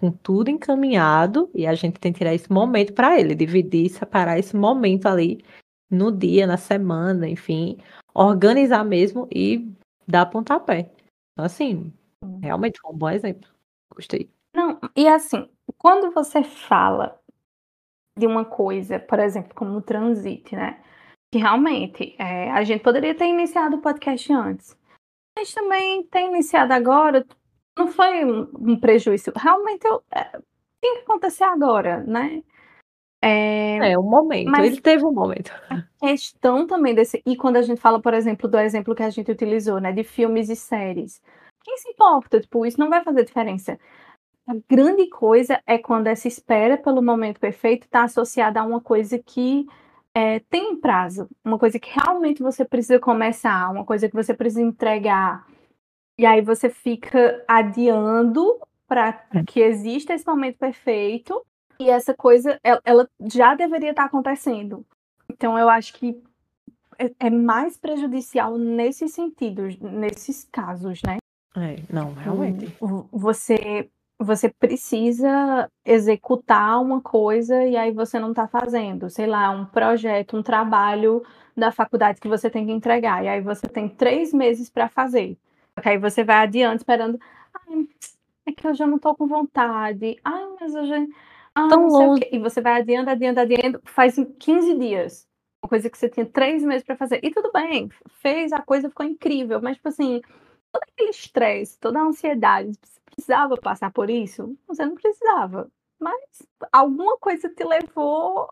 com 0.01 0.11
tudo 0.11 0.49
encaminhado 0.49 1.51
e 1.55 1.67
a 1.67 1.75
gente 1.75 2.01
tem 2.01 2.11
que 2.11 2.19
tirar 2.19 2.35
esse 2.35 2.51
momento 2.51 2.95
para 2.95 3.21
ele, 3.21 3.35
dividir, 3.35 3.91
separar 3.91 4.39
esse 4.39 4.57
momento 4.57 5.07
ali 5.07 5.45
no 5.91 6.11
dia, 6.11 6.47
na 6.47 6.57
semana, 6.57 7.29
enfim, 7.29 7.77
organizar 8.15 8.83
mesmo 8.83 9.29
e 9.31 9.71
dar 10.09 10.27
pontapé. 10.27 10.91
Então, 11.33 11.45
assim, 11.45 11.93
realmente 12.43 12.81
foi 12.81 12.91
um 12.91 12.97
bom 12.97 13.11
exemplo. 13.11 13.49
Gostei. 13.95 14.31
Não, 14.55 14.81
e 14.97 15.07
assim, 15.07 15.49
quando 15.77 16.11
você 16.13 16.43
fala 16.43 17.21
de 18.19 18.27
uma 18.27 18.45
coisa, 18.45 18.99
por 18.99 19.19
exemplo, 19.19 19.55
como 19.55 19.77
o 19.77 19.83
transite, 19.83 20.57
né? 20.57 20.83
Que 21.33 21.39
realmente 21.39 22.17
é, 22.19 22.51
a 22.51 22.65
gente 22.65 22.83
poderia 22.83 23.15
ter 23.15 23.27
iniciado 23.27 23.77
o 23.77 23.83
podcast 23.83 24.33
antes. 24.33 24.77
Mas 25.39 25.53
também 25.53 26.03
ter 26.05 26.27
iniciado 26.27 26.73
agora 26.73 27.25
não 27.77 27.89
foi 27.89 28.25
um, 28.25 28.49
um 28.59 28.81
prejuízo. 28.81 29.33
Realmente 29.37 29.87
eu, 29.87 30.03
é, 30.11 30.25
tem 30.81 30.95
que 30.95 31.01
acontecer 31.03 31.45
agora, 31.45 32.03
né? 32.05 32.43
É, 33.23 33.93
é 33.93 33.99
um 33.99 34.03
momento, 34.03 34.51
mas 34.51 34.67
ele 34.67 34.81
teve 34.81 35.05
um 35.05 35.13
momento. 35.13 35.53
A 35.69 35.83
questão 36.01 36.67
também 36.67 36.95
desse. 36.95 37.23
E 37.27 37.37
quando 37.37 37.57
a 37.57 37.63
gente 37.63 37.81
fala, 37.81 38.01
por 38.01 38.15
exemplo, 38.15 38.49
do 38.49 38.59
exemplo 38.59 38.95
que 38.95 39.03
a 39.03 39.11
gente 39.11 39.31
utilizou, 39.31 39.79
né? 39.79 39.93
De 39.93 40.03
filmes 40.03 40.49
e 40.49 40.57
séries. 40.57 41.21
Quem 41.63 41.77
se 41.77 41.91
importa? 41.91 42.41
Tipo, 42.41 42.65
isso 42.65 42.81
não 42.81 42.89
vai 42.89 43.05
fazer 43.05 43.25
diferença. 43.25 43.79
A 44.47 44.55
grande 44.69 45.09
coisa 45.09 45.61
é 45.67 45.79
quando 45.79 46.07
essa 46.07 46.27
espera 46.27 46.79
pelo 46.79 47.03
momento 47.03 47.39
perfeito 47.39 47.85
está 47.85 48.05
associada 48.05 48.61
a 48.61 48.65
uma 48.65 48.81
coisa 48.81 49.19
que 49.19 49.67
é, 50.15 50.41
tem 50.41 50.73
um 50.73 50.81
prazo, 50.81 51.29
uma 51.45 51.59
coisa 51.59 51.79
que 51.79 51.91
realmente 51.91 52.43
você 52.43 52.65
precisa 52.65 52.99
começar, 52.99 53.71
uma 53.71 53.85
coisa 53.85 54.09
que 54.09 54.15
você 54.15 54.35
precisa 54.35 54.63
entregar. 54.63 55.47
E 56.21 56.27
aí 56.27 56.43
você 56.43 56.69
fica 56.69 57.43
adiando 57.49 58.61
para 58.87 59.25
é. 59.33 59.43
que 59.43 59.59
exista 59.59 60.13
esse 60.13 60.27
momento 60.27 60.59
perfeito 60.59 61.43
e 61.79 61.89
essa 61.89 62.13
coisa 62.13 62.61
ela, 62.63 62.79
ela 62.85 63.09
já 63.23 63.55
deveria 63.55 63.89
estar 63.89 64.03
tá 64.03 64.09
acontecendo. 64.09 64.85
Então 65.31 65.59
eu 65.59 65.67
acho 65.71 65.95
que 65.95 66.23
é, 66.99 67.11
é 67.19 67.31
mais 67.31 67.79
prejudicial 67.79 68.59
nesses 68.59 69.15
sentidos, 69.15 69.79
nesses 69.79 70.47
casos, 70.53 71.01
né? 71.07 71.17
É, 71.57 71.77
não, 71.91 72.13
realmente. 72.13 72.71
Você 73.11 73.89
você 74.19 74.51
precisa 74.51 75.71
executar 75.83 76.83
uma 76.83 77.01
coisa 77.01 77.65
e 77.65 77.79
aí 77.79 77.93
você 77.93 78.21
não 78.21 78.33
está 78.33 78.47
fazendo, 78.47 79.09
sei 79.09 79.27
lá, 79.27 79.51
um 79.51 79.65
projeto, 79.65 80.37
um 80.37 80.43
trabalho 80.43 81.25
da 81.57 81.73
faculdade 81.73 82.21
que 82.21 82.29
você 82.29 82.51
tem 82.51 82.67
que 82.67 82.73
entregar, 82.73 83.25
e 83.25 83.29
aí 83.29 83.41
você 83.41 83.67
tem 83.67 83.89
três 83.89 84.35
meses 84.35 84.69
para 84.69 84.87
fazer. 84.87 85.39
Aí 85.89 85.99
você 85.99 86.25
vai 86.25 86.37
adiante 86.37 86.79
esperando, 86.79 87.19
ai, 87.55 87.89
é 88.47 88.53
que 88.53 88.67
eu 88.67 88.75
já 88.75 88.87
não 88.87 88.97
estou 88.97 89.15
com 89.17 89.27
vontade, 89.27 90.19
ai, 90.25 90.47
mas 90.61 90.75
eu 90.75 90.87
já. 90.87 90.97
Ah, 91.55 91.69
Tão 91.69 91.89
longe. 91.89 92.29
E 92.31 92.39
você 92.39 92.61
vai 92.61 92.81
adiando, 92.81 93.11
adiando, 93.11 93.41
adiando, 93.41 93.81
faz 93.85 94.19
em 94.19 94.25
15 94.25 94.79
dias. 94.79 95.29
Uma 95.63 95.69
coisa 95.69 95.91
que 95.91 95.99
você 95.99 96.09
tinha 96.09 96.25
três 96.25 96.63
meses 96.63 96.85
para 96.85 96.97
fazer. 96.97 97.21
E 97.23 97.31
tudo 97.31 97.51
bem, 97.53 97.91
fez, 98.23 98.53
a 98.53 98.63
coisa 98.63 98.89
ficou 98.89 99.05
incrível, 99.05 99.61
mas, 99.61 99.77
tipo 99.77 99.89
assim, 99.89 100.21
todo 100.73 100.83
aquele 100.83 101.11
estresse, 101.11 101.79
toda 101.79 101.99
a 101.99 102.05
ansiedade, 102.05 102.73
precisava 103.05 103.57
passar 103.57 103.93
por 103.93 104.09
isso? 104.09 104.57
Você 104.69 104.85
não 104.87 104.95
precisava. 104.95 105.71
Mas 105.99 106.43
alguma 106.73 107.19
coisa 107.19 107.49
te 107.49 107.63
levou 107.63 108.49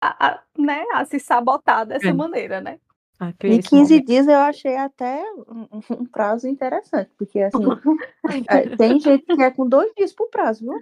a, 0.00 0.28
a 0.28 0.42
né, 0.58 0.84
a 0.92 1.04
se 1.04 1.18
sabotar 1.18 1.86
dessa 1.86 2.08
é. 2.08 2.12
maneira, 2.12 2.60
né? 2.60 2.78
Ah, 3.22 3.34
e 3.44 3.58
15 3.58 3.74
momento. 3.74 4.06
dias 4.06 4.26
eu 4.26 4.38
achei 4.38 4.76
até 4.78 5.22
um, 5.46 5.68
um 5.90 6.06
prazo 6.06 6.48
interessante, 6.48 7.10
porque 7.18 7.38
assim, 7.40 7.58
é, 8.48 8.76
tem 8.76 8.98
gente 8.98 9.26
que 9.26 9.42
é 9.42 9.50
com 9.50 9.68
dois 9.68 9.92
dias 9.94 10.10
pro 10.14 10.30
prazo, 10.30 10.64
viu? 10.64 10.72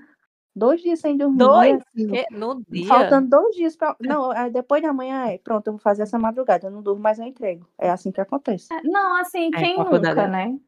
Dois 0.54 0.80
dias 0.80 1.00
sem 1.00 1.16
dormir. 1.16 1.38
Dois? 1.38 1.80
Assim, 1.80 2.25
no 2.30 2.62
dia? 2.68 2.87
Faltando 2.87 3.28
dois 3.28 3.57
dias 3.57 3.76
para. 3.76 3.97
Não, 4.00 4.30
depois 4.50 4.83
da 4.83 4.92
manhã 4.92 5.26
é. 5.26 5.38
Pronto, 5.38 5.66
eu 5.66 5.73
vou 5.75 5.80
fazer 5.80 6.02
essa 6.02 6.18
madrugada. 6.18 6.66
Eu 6.66 6.71
não 6.71 6.83
durmo, 6.83 7.00
mas 7.00 7.18
eu 7.18 7.26
entrego. 7.26 7.64
É 7.78 7.90
assim 7.90 8.11
que 8.11 8.21
acontece. 8.21 8.73
É, 8.73 8.83
não, 8.83 9.16
assim, 9.21 9.50
é, 9.54 9.59
quem 9.59 9.75
é, 9.75 9.85
nunca, 9.85 10.26
né? 10.26 10.59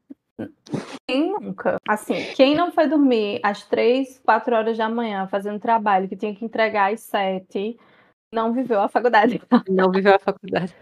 Quem 1.09 1.33
nunca? 1.33 1.77
Assim, 1.89 2.15
quem 2.37 2.55
não 2.55 2.71
foi 2.71 2.87
dormir 2.87 3.41
às 3.43 3.65
três, 3.65 4.21
quatro 4.25 4.55
horas 4.55 4.77
da 4.77 4.89
manhã 4.89 5.27
fazendo 5.27 5.59
trabalho 5.59 6.09
que 6.09 6.17
tinha 6.17 6.35
que 6.35 6.45
entregar 6.45 6.93
às 6.93 7.01
sete, 7.01 7.77
não 8.33 8.53
viveu 8.53 8.81
a 8.81 8.89
faculdade. 8.89 9.43
Não 9.69 9.91
viveu 9.91 10.15
a 10.15 10.19
faculdade. 10.21 10.75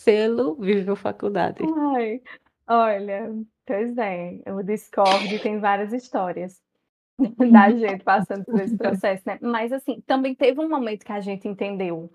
Selo 0.00 0.54
viveu 0.54 0.96
faculdade. 0.96 1.62
Ai, 1.94 2.22
olha, 2.66 3.34
pois 3.66 3.98
é, 3.98 4.40
o 4.46 4.62
Discord 4.62 5.38
tem 5.40 5.58
várias 5.58 5.92
histórias 5.92 6.58
da 7.52 7.70
gente 7.70 8.02
passando 8.02 8.42
por 8.46 8.58
esse 8.60 8.78
processo, 8.78 9.22
né? 9.26 9.38
Mas 9.42 9.70
assim, 9.72 10.00
também 10.06 10.34
teve 10.34 10.58
um 10.58 10.70
momento 10.70 11.04
que 11.04 11.12
a 11.12 11.20
gente 11.20 11.46
entendeu. 11.46 12.10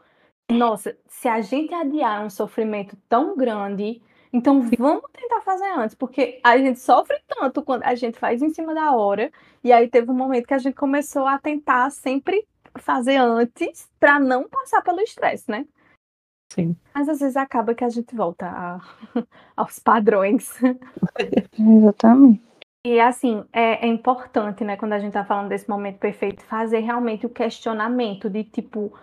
Nossa, 0.49 0.97
se 1.07 1.27
a 1.27 1.41
gente 1.41 1.75
adiar 1.75 2.25
um 2.25 2.29
sofrimento 2.29 2.97
tão 3.07 3.37
grande, 3.37 4.01
então 4.33 4.63
vamos 4.79 5.11
tentar 5.13 5.41
fazer 5.41 5.69
antes, 5.77 5.95
porque 5.95 6.39
a 6.43 6.57
gente 6.57 6.79
sofre 6.79 7.21
tanto 7.27 7.61
quando 7.61 7.83
a 7.83 7.93
gente 7.93 8.17
faz 8.17 8.41
em 8.41 8.49
cima 8.49 8.73
da 8.73 8.95
hora, 8.95 9.31
e 9.63 9.71
aí 9.71 9.87
teve 9.87 10.09
um 10.09 10.15
momento 10.15 10.47
que 10.47 10.55
a 10.55 10.59
gente 10.59 10.75
começou 10.75 11.27
a 11.27 11.37
tentar 11.37 11.91
sempre 11.91 12.47
fazer 12.79 13.17
antes 13.17 13.87
para 13.99 14.19
não 14.19 14.49
passar 14.49 14.81
pelo 14.81 15.01
estresse, 15.01 15.49
né? 15.51 15.67
Sim. 16.55 16.75
Mas 16.93 17.09
às 17.09 17.19
vezes 17.19 17.35
acaba 17.35 17.75
que 17.75 17.83
a 17.83 17.89
gente 17.89 18.15
volta 18.15 18.47
a, 18.47 18.79
aos 19.57 19.77
padrões. 19.77 20.49
Exatamente. 21.59 22.41
E 22.85 22.99
assim, 22.99 23.43
é, 23.51 23.85
é, 23.85 23.87
importante, 23.87 24.63
né, 24.63 24.77
quando 24.77 24.93
a 24.93 24.99
gente 24.99 25.13
tá 25.13 25.25
falando 25.25 25.49
desse 25.49 25.67
momento 25.67 25.97
perfeito, 25.97 26.45
fazer 26.45 26.79
realmente 26.79 27.25
o 27.25 27.29
questionamento 27.29 28.29
de 28.29 28.43
tipo, 28.43 28.93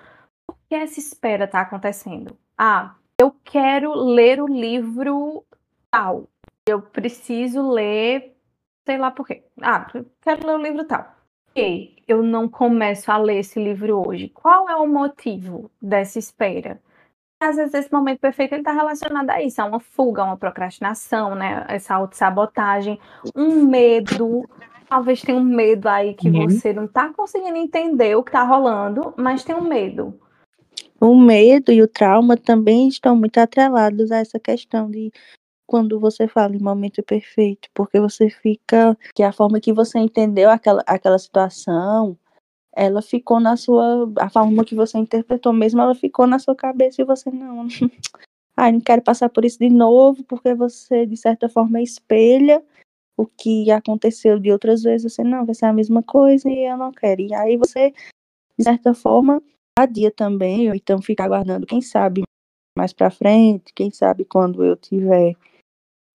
por 0.46 0.56
que 0.68 0.74
essa 0.74 0.98
espera 0.98 1.46
tá 1.48 1.60
acontecendo? 1.60 2.36
Ah, 2.56 2.94
eu 3.18 3.34
quero 3.44 3.92
ler 3.92 4.40
o 4.40 4.46
livro 4.46 5.44
tal. 5.90 6.28
Eu 6.64 6.80
preciso 6.80 7.70
ler, 7.70 8.36
sei 8.86 8.96
lá 8.96 9.10
por 9.10 9.26
quê. 9.26 9.42
Ah, 9.60 9.88
eu 9.94 10.06
quero 10.22 10.46
ler 10.46 10.54
o 10.54 10.62
livro 10.62 10.84
tal. 10.84 11.14
Ok, 11.50 11.96
eu 12.08 12.22
não 12.22 12.48
começo 12.48 13.10
a 13.10 13.18
ler 13.18 13.40
esse 13.40 13.62
livro 13.62 14.08
hoje. 14.08 14.28
Qual 14.28 14.70
é 14.70 14.76
o 14.76 14.86
motivo 14.86 15.70
dessa 15.82 16.18
espera? 16.18 16.80
Às 17.42 17.56
vezes 17.56 17.74
esse 17.74 17.92
momento 17.92 18.20
perfeito 18.20 18.52
ele 18.52 18.60
está 18.60 18.72
relacionado 18.72 19.30
a 19.30 19.42
isso, 19.42 19.60
a 19.60 19.64
uma 19.64 19.80
fuga, 19.80 20.22
a 20.22 20.26
uma 20.26 20.36
procrastinação, 20.36 21.34
né? 21.34 21.64
Essa 21.68 21.94
autossabotagem, 21.94 22.98
um 23.34 23.64
medo. 23.66 24.48
Talvez 24.88 25.22
tenha 25.22 25.38
um 25.38 25.44
medo 25.44 25.88
aí 25.88 26.14
que 26.14 26.28
uhum. 26.28 26.48
você 26.48 26.72
não 26.72 26.84
está 26.84 27.08
conseguindo 27.12 27.56
entender 27.56 28.14
o 28.14 28.22
que 28.22 28.28
está 28.28 28.42
rolando, 28.44 29.14
mas 29.16 29.42
tem 29.42 29.54
um 29.54 29.62
medo. 29.62 30.14
O 31.00 31.16
medo 31.16 31.72
e 31.72 31.82
o 31.82 31.88
trauma 31.88 32.36
também 32.36 32.88
estão 32.88 33.16
muito 33.16 33.38
atrelados 33.38 34.12
a 34.12 34.18
essa 34.18 34.38
questão 34.38 34.90
de 34.90 35.10
quando 35.66 35.98
você 35.98 36.28
fala 36.28 36.54
em 36.54 36.62
momento 36.62 37.02
perfeito, 37.02 37.68
porque 37.74 37.98
você 37.98 38.28
fica 38.28 38.96
que 39.14 39.22
a 39.22 39.32
forma 39.32 39.58
que 39.58 39.72
você 39.72 39.98
entendeu 39.98 40.50
aquela, 40.50 40.82
aquela 40.86 41.18
situação, 41.18 42.16
ela 42.74 43.02
ficou 43.02 43.40
na 43.40 43.56
sua. 43.56 44.10
A 44.18 44.30
forma 44.30 44.64
que 44.64 44.74
você 44.74 44.98
interpretou 44.98 45.52
mesmo, 45.52 45.80
ela 45.80 45.94
ficou 45.94 46.26
na 46.26 46.38
sua 46.38 46.54
cabeça 46.54 47.02
e 47.02 47.04
você 47.04 47.30
não. 47.30 47.66
Ai, 48.56 48.72
não 48.72 48.80
quero 48.80 49.02
passar 49.02 49.28
por 49.30 49.44
isso 49.44 49.58
de 49.58 49.70
novo, 49.70 50.24
porque 50.24 50.54
você, 50.54 51.06
de 51.06 51.16
certa 51.16 51.48
forma, 51.48 51.80
espelha 51.80 52.62
o 53.16 53.26
que 53.26 53.70
aconteceu 53.70 54.38
de 54.38 54.52
outras 54.52 54.82
vezes. 54.82 55.12
Você, 55.12 55.24
não, 55.24 55.46
vai 55.46 55.54
ser 55.54 55.66
a 55.66 55.72
mesma 55.72 56.02
coisa 56.02 56.48
e 56.48 56.66
eu 56.66 56.76
não 56.76 56.92
quero. 56.92 57.22
E 57.22 57.34
aí 57.34 57.56
você, 57.56 57.92
de 58.58 58.64
certa 58.64 58.94
forma, 58.94 59.42
adia 59.78 60.10
também, 60.10 60.68
ou 60.68 60.74
então 60.74 61.00
fica 61.00 61.24
aguardando, 61.24 61.66
quem 61.66 61.80
sabe 61.80 62.22
mais 62.76 62.92
para 62.92 63.10
frente, 63.10 63.72
quem 63.74 63.90
sabe 63.90 64.24
quando 64.24 64.64
eu 64.64 64.76
tiver, 64.76 65.34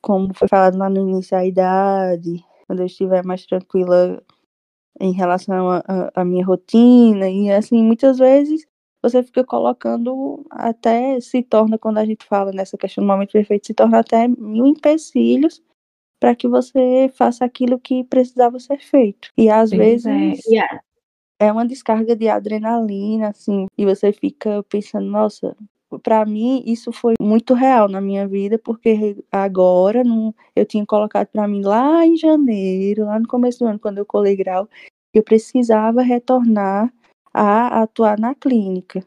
como 0.01 0.33
foi 0.33 0.47
falado 0.47 0.77
lá 0.77 0.89
no 0.89 1.01
início, 1.09 1.37
a 1.37 1.45
idade, 1.45 2.43
quando 2.67 2.81
eu 2.81 2.85
estiver 2.85 3.25
mais 3.25 3.45
tranquila 3.45 4.21
em 4.99 5.11
relação 5.13 5.67
à 6.15 6.25
minha 6.25 6.45
rotina, 6.45 7.29
e 7.29 7.51
assim, 7.51 7.83
muitas 7.83 8.17
vezes 8.19 8.65
você 9.01 9.23
fica 9.23 9.43
colocando 9.43 10.45
até 10.49 11.19
se 11.19 11.43
torna, 11.43 11.77
quando 11.77 11.99
a 11.99 12.05
gente 12.05 12.25
fala 12.25 12.51
nessa 12.51 12.77
questão 12.77 13.03
do 13.03 13.07
momento 13.07 13.31
perfeito, 13.31 13.67
se 13.67 13.73
torna 13.73 13.99
até 13.99 14.27
mil 14.27 14.65
empecilhos 14.67 15.61
para 16.19 16.35
que 16.35 16.47
você 16.47 17.11
faça 17.15 17.45
aquilo 17.45 17.79
que 17.79 18.03
precisava 18.05 18.59
ser 18.59 18.79
feito. 18.79 19.29
E 19.37 19.49
às 19.49 19.69
Pois 19.69 20.03
vezes 20.03 20.05
é. 20.07 20.51
Yeah. 20.51 20.81
é 21.39 21.51
uma 21.51 21.65
descarga 21.67 22.15
de 22.15 22.27
adrenalina, 22.29 23.29
assim, 23.29 23.67
e 23.77 23.85
você 23.85 24.11
fica 24.11 24.63
pensando, 24.69 25.05
nossa, 25.07 25.55
para 26.03 26.25
mim 26.25 26.63
isso 26.65 26.91
foi 26.91 27.13
muito 27.19 27.53
real 27.53 27.87
na 27.87 28.01
minha 28.01 28.27
vida, 28.27 28.59
porque 28.59 29.23
agora 29.31 30.03
não, 30.03 30.33
eu 30.55 30.65
tinha 30.65 30.85
colocado 30.85 31.27
para 31.27 31.47
mim 31.47 31.61
lá 31.61 32.05
em 32.05 32.17
janeiro, 32.17 33.05
lá 33.05 33.19
no 33.19 33.27
começo 33.27 33.59
do 33.59 33.65
ano, 33.67 33.79
quando 33.79 33.99
eu 33.99 34.05
colei 34.05 34.35
grau, 34.35 34.67
que 35.13 35.19
eu 35.19 35.23
precisava 35.23 36.01
retornar 36.01 36.93
a 37.33 37.83
atuar 37.83 38.19
na 38.19 38.35
clínica. 38.35 39.05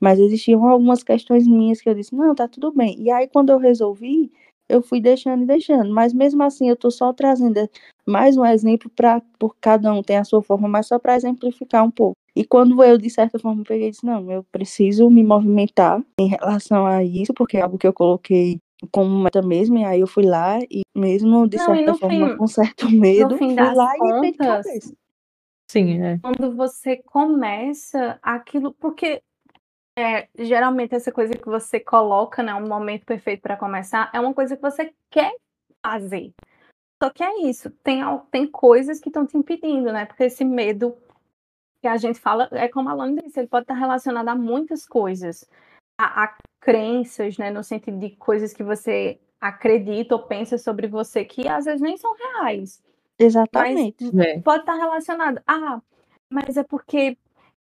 Mas 0.00 0.18
existiam 0.18 0.68
algumas 0.68 1.02
questões 1.02 1.46
minhas 1.46 1.80
que 1.80 1.88
eu 1.88 1.94
disse, 1.94 2.14
não, 2.14 2.34
tá 2.34 2.48
tudo 2.48 2.72
bem. 2.72 3.00
E 3.00 3.10
aí 3.10 3.28
quando 3.28 3.50
eu 3.50 3.58
resolvi, 3.58 4.32
eu 4.72 4.82
fui 4.82 5.00
deixando 5.00 5.42
e 5.42 5.46
deixando. 5.46 5.92
Mas 5.92 6.12
mesmo 6.12 6.42
assim, 6.42 6.68
eu 6.68 6.76
tô 6.76 6.90
só 6.90 7.12
trazendo 7.12 7.68
mais 8.06 8.36
um 8.36 8.44
exemplo 8.44 8.90
para 8.90 9.20
por 9.38 9.56
cada 9.60 9.92
um 9.92 10.02
tem 10.02 10.16
a 10.16 10.24
sua 10.24 10.42
forma, 10.42 10.68
mas 10.68 10.86
só 10.86 10.98
para 10.98 11.14
exemplificar 11.16 11.84
um 11.84 11.90
pouco. 11.90 12.16
E 12.34 12.44
quando 12.44 12.82
eu, 12.82 12.96
de 12.96 13.10
certa 13.10 13.38
forma, 13.38 13.62
peguei 13.62 13.88
e 13.88 13.90
disse, 13.90 14.06
não, 14.06 14.30
eu 14.30 14.42
preciso 14.50 15.10
me 15.10 15.22
movimentar 15.22 16.02
em 16.18 16.28
relação 16.28 16.86
a 16.86 17.04
isso, 17.04 17.34
porque 17.34 17.58
é 17.58 17.60
algo 17.60 17.76
que 17.78 17.86
eu 17.86 17.92
coloquei 17.92 18.58
como 18.90 19.22
meta 19.22 19.42
mesmo, 19.42 19.78
e 19.78 19.84
aí 19.84 20.00
eu 20.00 20.06
fui 20.06 20.24
lá 20.24 20.58
e 20.70 20.82
mesmo, 20.94 21.46
de 21.46 21.56
Não, 21.58 21.74
e 21.74 21.76
certa 21.76 21.94
forma, 21.94 22.30
fim- 22.30 22.36
com 22.36 22.46
certo 22.46 22.90
medo, 22.90 23.36
fui 23.38 23.54
lá 23.54 23.94
e 23.94 23.98
contas, 23.98 24.36
cabeça. 24.36 24.94
Sim, 25.70 26.02
é. 26.02 26.18
quando 26.18 26.54
você 26.56 26.96
começa 27.06 28.18
aquilo, 28.22 28.74
porque 28.74 29.22
é, 29.96 30.28
geralmente 30.38 30.94
essa 30.94 31.12
coisa 31.12 31.34
que 31.34 31.46
você 31.46 31.78
coloca, 31.78 32.42
né, 32.42 32.54
um 32.54 32.66
momento 32.66 33.04
perfeito 33.04 33.42
para 33.42 33.56
começar, 33.56 34.10
é 34.12 34.20
uma 34.20 34.34
coisa 34.34 34.56
que 34.56 34.62
você 34.62 34.92
quer 35.10 35.34
fazer. 35.84 36.32
Só 37.02 37.10
que 37.10 37.22
é 37.22 37.42
isso, 37.42 37.70
tem, 37.82 38.02
tem 38.30 38.46
coisas 38.46 39.00
que 39.00 39.08
estão 39.08 39.26
te 39.26 39.36
impedindo, 39.36 39.92
né? 39.92 40.06
Porque 40.06 40.24
esse 40.24 40.44
medo 40.44 40.96
que 41.80 41.88
a 41.88 41.96
gente 41.96 42.20
fala, 42.20 42.48
é 42.52 42.68
como 42.68 42.88
a 42.88 42.92
Alana 42.92 43.20
disse, 43.22 43.40
ele 43.40 43.48
pode 43.48 43.64
estar 43.64 43.74
relacionado 43.74 44.28
a 44.28 44.36
muitas 44.36 44.86
coisas, 44.86 45.44
a, 45.98 46.24
a 46.24 46.36
crenças, 46.60 47.36
né, 47.36 47.50
no 47.50 47.64
sentido 47.64 47.98
de 47.98 48.10
coisas 48.10 48.52
que 48.52 48.62
você 48.62 49.18
acredita 49.40 50.14
ou 50.14 50.22
pensa 50.22 50.56
sobre 50.56 50.86
você 50.86 51.24
que 51.24 51.48
às 51.48 51.64
vezes 51.64 51.80
nem 51.80 51.96
são 51.96 52.14
reais. 52.14 52.80
Exatamente. 53.18 54.04
É. 54.20 54.40
pode 54.40 54.60
estar 54.60 54.76
relacionado. 54.76 55.42
Ah, 55.46 55.80
mas 56.30 56.56
é 56.56 56.62
porque. 56.62 57.18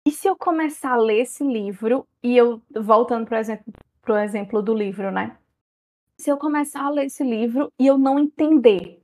E 0.06 0.10
se 0.12 0.28
eu 0.28 0.36
começar 0.36 0.92
a 0.92 0.96
ler 0.96 1.22
esse 1.22 1.42
livro, 1.42 2.06
e 2.22 2.36
eu, 2.36 2.62
voltando 2.72 3.26
para 3.26 3.40
exemplo, 3.40 3.72
pro 4.00 4.16
exemplo 4.16 4.62
do 4.62 4.72
livro, 4.72 5.10
né? 5.10 5.36
Se 6.16 6.30
eu 6.30 6.36
começar 6.36 6.84
a 6.84 6.90
ler 6.90 7.06
esse 7.06 7.24
livro 7.24 7.72
e 7.76 7.88
eu 7.88 7.98
não 7.98 8.16
entender. 8.16 9.02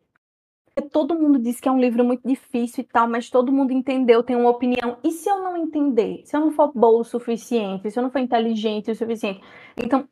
Todo 0.92 1.18
mundo 1.18 1.40
diz 1.40 1.58
que 1.58 1.68
é 1.68 1.72
um 1.72 1.80
livro 1.80 2.04
muito 2.04 2.26
difícil 2.26 2.84
e 2.84 2.86
tal, 2.86 3.08
mas 3.08 3.28
todo 3.28 3.50
mundo 3.50 3.72
entendeu, 3.72 4.22
tem 4.22 4.36
uma 4.36 4.50
opinião. 4.50 4.96
E 5.02 5.10
se 5.10 5.28
eu 5.28 5.42
não 5.42 5.56
entender? 5.56 6.22
Se 6.24 6.36
eu 6.36 6.40
não 6.40 6.52
for 6.52 6.72
boa 6.72 7.00
o 7.00 7.04
suficiente? 7.04 7.90
Se 7.90 7.98
eu 7.98 8.02
não 8.04 8.10
for 8.10 8.20
inteligente 8.20 8.92
o 8.92 8.94
suficiente? 8.94 9.42
Então, 9.76 10.08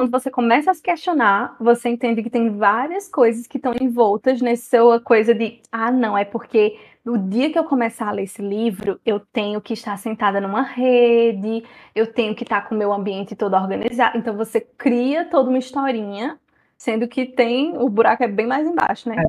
quando 0.00 0.10
você 0.10 0.30
começa 0.30 0.70
a 0.70 0.74
se 0.74 0.82
questionar, 0.82 1.56
você 1.60 1.90
entende 1.90 2.22
que 2.22 2.30
tem 2.30 2.56
várias 2.56 3.06
coisas 3.06 3.46
que 3.46 3.58
estão 3.58 3.74
envoltas 3.78 4.40
nessa 4.40 4.98
coisa 5.00 5.34
de, 5.34 5.60
ah, 5.70 5.92
não, 5.92 6.16
é 6.16 6.24
porque 6.24 6.78
no 7.04 7.18
dia 7.18 7.50
que 7.50 7.58
eu 7.58 7.64
começar 7.64 8.08
a 8.08 8.12
ler 8.12 8.24
esse 8.24 8.42
livro, 8.42 9.00
eu 9.04 9.20
tenho 9.20 9.60
que 9.60 9.72
estar 9.72 9.96
sentada 9.96 10.40
numa 10.40 10.62
rede, 10.62 11.64
eu 11.94 12.12
tenho 12.12 12.34
que 12.34 12.42
estar 12.42 12.68
com 12.68 12.74
o 12.74 12.78
meu 12.78 12.92
ambiente 12.92 13.34
todo 13.34 13.54
organizado. 13.54 14.18
Então 14.18 14.36
você 14.36 14.60
cria 14.60 15.24
toda 15.24 15.48
uma 15.48 15.58
historinha, 15.58 16.38
sendo 16.76 17.08
que 17.08 17.26
tem, 17.26 17.76
o 17.78 17.88
buraco 17.88 18.22
é 18.22 18.28
bem 18.28 18.46
mais 18.46 18.66
embaixo, 18.66 19.08
né? 19.08 19.22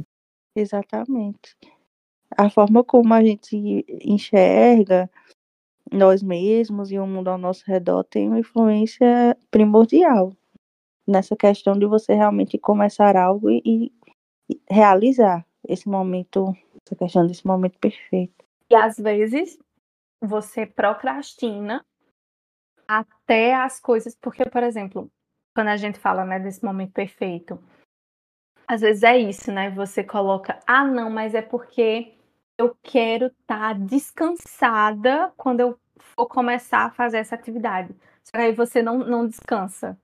Exatamente. 0.56 1.56
A 2.38 2.50
forma 2.50 2.84
como 2.84 3.14
a 3.14 3.24
gente 3.24 3.86
enxerga 4.04 5.10
nós 5.92 6.24
mesmos 6.24 6.92
e 6.92 6.98
o 6.98 7.06
mundo 7.06 7.30
ao 7.30 7.38
nosso 7.38 7.64
redor 7.68 8.04
tem 8.04 8.28
uma 8.28 8.40
influência 8.40 9.38
primordial 9.50 10.34
nessa 11.06 11.36
questão 11.36 11.78
de 11.78 11.86
você 11.86 12.14
realmente 12.14 12.58
começar 12.58 13.18
algo 13.18 13.50
e, 13.50 13.92
e 14.50 14.62
realizar 14.70 15.46
esse 15.68 15.90
momento, 15.90 16.56
essa 16.86 16.96
questão 16.96 17.26
desse 17.26 17.46
momento 17.46 17.78
perfeito. 17.80 18.46
E 18.70 18.76
às 18.76 18.98
vezes 18.98 19.58
você 20.22 20.66
procrastina 20.66 21.86
até 22.88 23.56
as 23.56 23.80
coisas, 23.80 24.16
porque, 24.16 24.44
por 24.46 24.64
exemplo, 24.64 25.10
quando 25.56 25.70
a 25.70 25.78
gente 25.78 26.00
fala 26.00 26.26
né, 26.26 26.40
desse 26.40 26.64
momento 26.64 26.92
perfeito, 26.92 27.60
às 28.68 28.82
vezes 28.82 29.04
é 29.04 29.18
isso, 29.18 29.52
né? 29.52 29.70
Você 29.72 30.04
coloca, 30.04 30.60
ah, 30.66 30.86
não, 30.86 31.10
mas 31.10 31.36
é 31.36 31.42
porque 31.42 32.14
eu 32.58 32.76
quero 32.82 33.28
estar 33.28 33.78
descansada 33.78 35.34
quando 35.36 35.60
eu 35.60 35.80
for 36.16 36.28
começar 36.28 36.86
a 36.86 36.92
fazer 36.92 37.18
essa 37.18 37.36
atividade. 37.36 37.94
Só 38.24 38.32
que 38.32 38.38
aí 38.38 38.54
você 38.54 38.82
não, 38.82 39.00
não 39.00 39.28
descansa. 39.28 39.98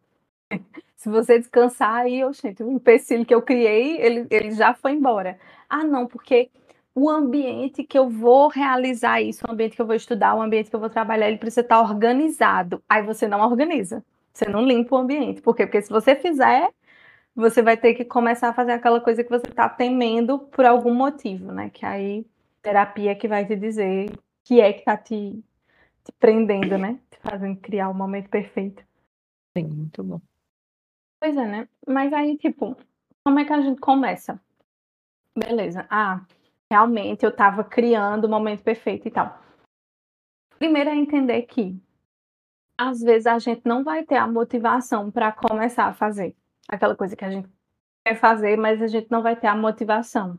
Se 0.95 1.09
você 1.09 1.37
descansar, 1.37 2.01
aí, 2.01 2.19
eu, 2.19 2.33
gente, 2.33 2.63
o 2.63 2.71
empecilho 2.71 3.25
que 3.25 3.33
eu 3.33 3.41
criei, 3.41 4.01
ele, 4.01 4.27
ele 4.31 4.51
já 4.51 4.73
foi 4.73 4.93
embora. 4.93 5.39
Ah, 5.69 5.83
não, 5.83 6.07
porque 6.07 6.49
o 6.99 7.11
ambiente 7.11 7.83
que 7.83 7.95
eu 7.95 8.09
vou 8.09 8.47
realizar 8.47 9.21
isso, 9.21 9.45
o 9.47 9.51
ambiente 9.51 9.75
que 9.75 9.81
eu 9.83 9.85
vou 9.85 9.93
estudar, 9.93 10.33
o 10.33 10.41
ambiente 10.41 10.67
que 10.67 10.75
eu 10.75 10.79
vou 10.79 10.89
trabalhar, 10.89 11.27
ele 11.27 11.37
precisa 11.37 11.61
estar 11.61 11.79
organizado. 11.79 12.81
Aí 12.89 13.03
você 13.03 13.27
não 13.27 13.39
organiza. 13.39 14.03
Você 14.33 14.49
não 14.49 14.65
limpa 14.65 14.95
o 14.95 14.97
ambiente. 14.97 15.39
Por 15.39 15.55
quê? 15.55 15.67
Porque 15.67 15.79
se 15.79 15.91
você 15.91 16.15
fizer, 16.15 16.67
você 17.35 17.61
vai 17.61 17.77
ter 17.77 17.93
que 17.93 18.03
começar 18.03 18.49
a 18.49 18.53
fazer 18.53 18.71
aquela 18.71 18.99
coisa 18.99 19.23
que 19.23 19.29
você 19.29 19.45
está 19.47 19.69
temendo 19.69 20.39
por 20.39 20.65
algum 20.65 20.91
motivo, 20.91 21.51
né? 21.51 21.69
Que 21.69 21.85
aí 21.85 22.25
terapia 22.63 23.15
que 23.15 23.27
vai 23.27 23.45
te 23.45 23.55
dizer 23.55 24.09
que 24.43 24.59
é 24.59 24.73
que 24.73 24.83
tá 24.83 24.97
te, 24.97 25.39
te 26.03 26.11
prendendo, 26.19 26.79
né? 26.79 26.99
Te 27.11 27.19
fazendo 27.19 27.57
criar 27.57 27.89
o 27.89 27.93
momento 27.93 28.27
perfeito. 28.27 28.83
Sim, 29.55 29.67
muito 29.67 30.03
bom. 30.03 30.19
Pois 31.19 31.37
é, 31.37 31.45
né? 31.45 31.69
Mas 31.87 32.11
aí, 32.11 32.39
tipo, 32.39 32.75
como 33.23 33.37
é 33.37 33.45
que 33.45 33.53
a 33.53 33.61
gente 33.61 33.79
começa? 33.79 34.41
Beleza. 35.35 35.85
Ah, 35.91 36.25
realmente 36.71 37.25
eu 37.25 37.35
tava 37.35 37.63
criando 37.63 38.25
o 38.25 38.29
momento 38.29 38.63
perfeito 38.63 39.07
e 39.07 39.11
tal. 39.11 39.37
Primeiro 40.57 40.89
é 40.89 40.95
entender 40.95 41.43
que 41.43 41.79
às 42.77 43.01
vezes 43.01 43.27
a 43.27 43.39
gente 43.39 43.61
não 43.65 43.83
vai 43.83 44.03
ter 44.03 44.15
a 44.15 44.27
motivação 44.27 45.09
para 45.09 45.31
começar 45.31 45.85
a 45.85 45.93
fazer 45.93 46.35
aquela 46.67 46.95
coisa 46.95 47.15
que 47.15 47.25
a 47.25 47.31
gente 47.31 47.49
quer 48.05 48.15
fazer, 48.15 48.57
mas 48.57 48.81
a 48.81 48.87
gente 48.87 49.09
não 49.09 49.21
vai 49.21 49.35
ter 49.35 49.47
a 49.47 49.55
motivação. 49.55 50.37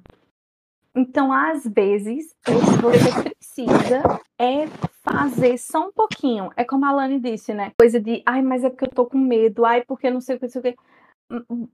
Então, 0.95 1.33
às 1.33 1.65
vezes, 1.67 2.35
o 2.49 2.59
que 2.59 2.83
você 2.83 3.23
precisa 3.23 4.21
é 4.39 4.67
fazer 5.03 5.59
só 5.59 5.89
um 5.89 5.93
pouquinho. 5.93 6.51
É 6.57 6.65
como 6.65 6.85
a 6.87 6.93
Lani 6.93 7.21
disse, 7.21 7.55
né? 7.55 7.73
Coisa 7.79 8.01
de, 8.01 8.23
ai, 8.27 8.43
mas 8.43 8.65
é 8.65 8.71
porque 8.71 8.87
eu 8.87 8.91
tô 8.91 9.07
com 9.07 9.19
medo, 9.19 9.65
ai, 9.65 9.85
porque 9.85 10.11
não 10.11 10.21
sei 10.21 10.37
o 10.37 10.41
que, 10.41 10.49
sei 10.49 10.61
o 10.61 10.65
que. 10.65 10.77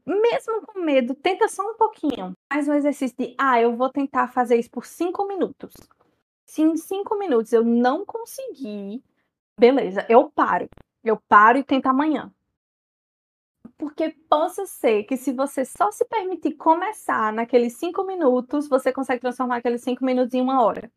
Mesmo 0.04 0.66
com 0.66 0.80
medo, 0.80 1.14
tenta 1.14 1.48
só 1.48 1.62
um 1.62 1.74
pouquinho. 1.74 2.34
Faz 2.52 2.68
um 2.68 2.74
exercício 2.74 3.16
de, 3.18 3.35
ah, 3.38 3.61
eu 3.61 3.76
vou 3.76 3.90
tentar 3.90 4.28
fazer 4.28 4.57
isso 4.57 4.70
por 4.70 4.87
cinco 4.87 5.26
minutos. 5.26 5.72
Se 6.46 6.62
em 6.62 6.76
cinco 6.76 7.16
minutos 7.18 7.52
eu 7.52 7.64
não 7.64 8.04
conseguir, 8.04 9.02
beleza, 9.59 10.07
eu 10.09 10.30
paro. 10.30 10.68
Eu 11.02 11.18
paro 11.28 11.59
e 11.59 11.64
tento 11.64 11.87
amanhã. 11.87 12.33
Porque 13.76 14.11
possa 14.28 14.66
ser 14.66 15.04
que 15.04 15.16
se 15.16 15.33
você 15.33 15.64
só 15.64 15.90
se 15.90 16.04
permitir 16.04 16.52
começar 16.52 17.33
naqueles 17.33 17.74
cinco 17.74 18.04
minutos, 18.04 18.68
você 18.68 18.92
consegue 18.92 19.20
transformar 19.20 19.57
aqueles 19.57 19.83
cinco 19.83 20.04
minutos 20.04 20.33
em 20.35 20.40
uma 20.40 20.62
hora. 20.62 20.90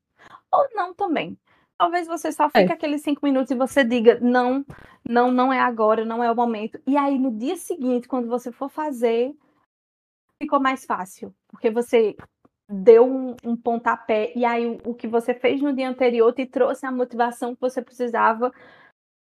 Ou 0.51 0.67
não 0.73 0.93
também. 0.93 1.37
Talvez 1.77 2.07
você 2.07 2.31
só 2.31 2.49
fique 2.49 2.71
aqueles 2.71 3.01
cinco 3.01 3.23
minutos 3.23 3.51
e 3.51 3.55
você 3.55 3.83
diga, 3.83 4.19
não, 4.19 4.65
não, 5.07 5.31
não 5.31 5.53
é 5.53 5.59
agora, 5.59 6.03
não 6.03 6.23
é 6.23 6.31
o 6.31 6.35
momento. 6.35 6.79
E 6.87 6.97
aí, 6.97 7.19
no 7.19 7.31
dia 7.31 7.55
seguinte, 7.55 8.07
quando 8.07 8.27
você 8.27 8.51
for 8.51 8.69
fazer, 8.69 9.35
ficou 10.41 10.59
mais 10.59 10.85
fácil. 10.85 11.33
Porque 11.47 11.69
você 11.69 12.15
deu 12.69 13.05
um, 13.05 13.35
um 13.43 13.55
pontapé, 13.55 14.33
e 14.35 14.43
aí 14.43 14.65
o, 14.65 14.91
o 14.91 14.93
que 14.93 15.07
você 15.07 15.33
fez 15.33 15.61
no 15.61 15.73
dia 15.73 15.89
anterior 15.89 16.33
te 16.33 16.45
trouxe 16.45 16.85
a 16.85 16.91
motivação 16.91 17.55
que 17.55 17.61
você 17.61 17.81
precisava 17.81 18.51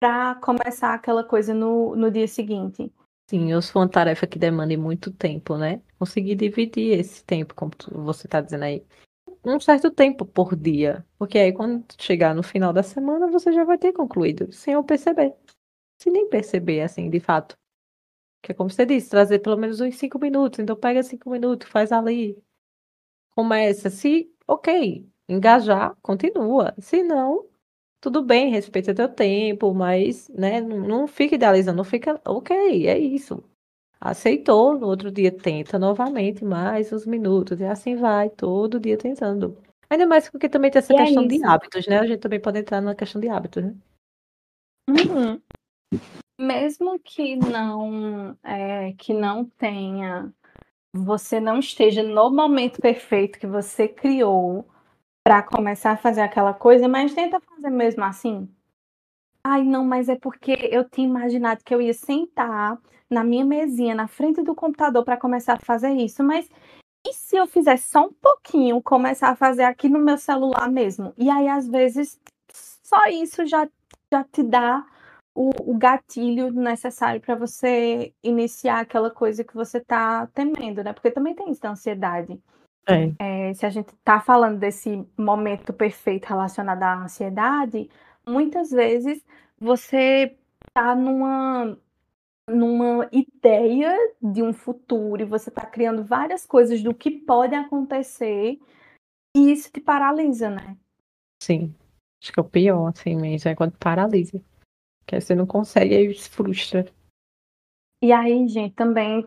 para 0.01 0.35
começar 0.37 0.95
aquela 0.95 1.25
coisa 1.25 1.55
no, 1.55 1.95
no 1.97 2.11
dia 2.11 2.29
seguinte. 2.29 2.93
Sim, 3.29 3.51
eu 3.51 3.61
sou 3.61 3.83
uma 3.83 3.89
tarefa 3.89 4.27
que 4.27 4.39
demanda 4.39 4.77
muito 4.77 5.11
tempo, 5.11 5.57
né? 5.57 5.83
Conseguir 5.99 6.37
dividir 6.37 6.99
esse 6.99 7.25
tempo, 7.25 7.55
como 7.55 7.73
você 7.91 8.27
está 8.27 8.41
dizendo 8.41 8.65
aí, 8.65 8.85
um 9.45 9.59
certo 9.59 9.91
tempo 9.91 10.25
por 10.25 10.55
dia. 10.55 11.05
Porque 11.19 11.39
aí, 11.39 11.53
quando 11.53 11.85
chegar 11.99 12.35
no 12.35 12.43
final 12.43 12.73
da 12.73 12.83
semana, 12.83 13.29
você 13.29 13.53
já 13.53 13.65
vai 13.65 13.79
ter 13.79 13.93
concluído, 13.93 14.53
sem 14.53 14.75
eu 14.75 14.85
perceber. 14.85 15.35
Se 16.01 16.11
nem 16.11 16.29
perceber, 16.29 16.83
assim, 16.83 17.11
de 17.11 17.19
fato. 17.19 17.57
Que 18.47 18.53
é 18.53 18.55
como 18.55 18.71
você 18.71 18.87
disse, 18.87 19.11
trazer 19.11 19.41
pelo 19.41 19.57
menos 19.57 19.81
uns 19.81 19.97
cinco 19.97 20.21
minutos. 20.21 20.61
Então, 20.61 20.77
pega 20.77 21.03
cinco 21.03 21.29
minutos, 21.29 21.69
faz 21.69 21.91
ali. 21.91 22.41
Começa. 23.35 23.91
Se, 23.91 24.33
ok, 24.47 25.05
engajar, 25.29 25.97
continua. 26.01 26.73
Se 26.79 27.03
não, 27.03 27.49
tudo 28.01 28.23
bem, 28.23 28.49
respeita 28.49 28.95
teu 28.95 29.09
tempo, 29.09 29.75
mas, 29.75 30.29
né, 30.29 30.61
não, 30.61 30.79
não 30.79 31.07
fica 31.09 31.35
idealizando, 31.35 31.79
não 31.79 31.83
fica, 31.85 32.21
ok, 32.25 32.87
é 32.87 32.97
isso. 32.97 33.43
Aceitou, 34.01 34.79
no 34.79 34.87
outro 34.87 35.11
dia 35.11 35.33
tenta 35.33 35.77
novamente 35.77 36.45
mais 36.45 36.93
uns 36.93 37.05
minutos, 37.05 37.59
e 37.59 37.65
assim 37.65 37.97
vai, 37.97 38.31
todo 38.31 38.79
dia 38.79 38.97
tentando. 38.97 39.59
Ainda 39.91 40.07
mais 40.07 40.31
porque 40.31 40.49
também 40.49 40.71
tem 40.71 40.79
essa 40.79 40.93
E 40.93 40.97
é 40.97 41.05
questão 41.05 41.27
de 41.27 41.35
isso. 41.35 41.47
hábitos, 41.47 41.85
né? 41.89 41.99
A 41.99 42.07
gente 42.07 42.21
também 42.21 42.41
pode 42.41 42.61
entrar 42.61 42.81
na 42.81 42.95
questão 42.95 43.21
de 43.21 43.29
hábitos, 43.29 43.65
né? 43.65 43.75
Uhum. 44.89 45.41
Mesmo 46.39 46.99
que 46.99 47.37
não, 47.37 48.37
é, 48.43 48.93
que 48.93 49.15
não 49.15 49.45
tenha, 49.45 50.33
você 50.93 51.41
não 51.41 51.59
esteja 51.59 52.03
no 52.03 52.31
momento 52.31 52.81
perfeito 52.81 53.39
que 53.39 53.47
você 53.47 53.89
criou 53.89 54.69
para 55.25 55.43
começar 55.43 55.93
a 55.93 55.97
fazer 55.97 56.21
aquela 56.21 56.53
coisa, 56.53 56.87
mas 56.87 57.15
tenta 57.15 57.41
fazer 57.41 57.71
mesmo 57.71 58.05
assim. 58.05 58.49
Ai, 59.43 59.63
não, 59.65 59.85
mas 59.85 60.09
é 60.09 60.17
porque 60.17 60.53
eu 60.71 60.89
tinha 60.89 61.07
imaginado 61.07 61.65
que 61.65 61.75
eu 61.75 61.81
ia 61.81 61.95
sentar 61.95 62.79
na 63.09 63.25
minha 63.25 63.45
mesinha, 63.45 63.95
na 63.95 64.09
frente 64.09 64.43
do 64.43 64.55
computador 64.55 65.05
para 65.05 65.17
começar 65.17 65.55
a 65.55 65.65
fazer 65.65 65.93
isso, 65.93 66.23
mas 66.23 66.49
e 67.07 67.13
se 67.13 67.37
eu 67.37 67.47
fizer 67.47 67.77
só 67.77 68.07
um 68.07 68.13
pouquinho, 68.13 68.83
começar 68.83 69.29
a 69.29 69.37
fazer 69.37 69.63
aqui 69.63 69.89
no 69.89 70.01
meu 70.01 70.19
celular 70.19 70.69
mesmo? 70.69 71.15
E 71.17 71.31
aí, 71.31 71.47
às 71.47 71.69
vezes, 71.69 72.21
só 72.53 73.07
isso 73.07 73.47
já, 73.47 73.69
já 74.13 74.25
te 74.25 74.43
dá 74.43 74.85
o, 75.37 75.51
o 75.61 75.77
gatilho 75.77 76.51
necessário 76.51 77.21
para 77.21 77.35
você 77.35 78.15
iniciar 78.23 78.81
aquela 78.81 79.11
coisa 79.11 79.45
que 79.45 79.55
você 79.55 79.79
está 79.79 80.27
temendo, 80.29 80.83
né? 80.83 80.95
Porque 80.95 81.11
também 81.11 81.35
tem 81.35 81.51
isso 81.51 81.61
da 81.61 81.71
ansiedade. 81.71 82.41
É. 82.89 83.51
É, 83.51 83.55
se 83.55 83.67
a 83.67 83.69
gente 83.69 83.91
está 83.91 84.19
falando 84.19 84.59
desse 84.59 85.07
momento 85.17 85.73
perfeito 85.75 86.25
relacionado 86.25 86.83
à 86.83 87.03
ansiedade, 87.03 87.91
muitas 88.27 88.71
vezes 88.71 89.23
você 89.59 90.35
está 90.67 90.95
numa, 90.95 91.77
numa 92.49 93.07
ideia 93.13 93.95
de 94.23 94.43
um 94.43 94.55
futuro 94.55 95.21
e 95.21 95.27
você 95.27 95.51
está 95.51 95.67
criando 95.67 96.03
várias 96.03 96.47
coisas 96.47 96.83
do 96.83 96.95
que 96.95 97.11
pode 97.11 97.55
acontecer 97.55 98.59
e 99.37 99.53
isso 99.53 99.71
te 99.71 99.81
paralisa, 99.81 100.49
né? 100.49 100.79
Sim. 101.43 101.75
Acho 102.23 102.33
que 102.33 102.41
é 102.41 102.43
o 102.43 102.49
pior, 102.49 102.89
assim 102.89 103.15
mesmo, 103.15 103.51
é 103.51 103.55
quando 103.55 103.77
paralisa. 103.77 104.41
Que 105.07 105.15
aí 105.15 105.21
você 105.21 105.35
não 105.35 105.47
consegue, 105.47 105.95
aí 105.95 106.15
se 106.15 106.29
frustra. 106.29 106.87
E 108.03 108.13
aí, 108.13 108.47
gente, 108.49 108.75
também 108.75 109.27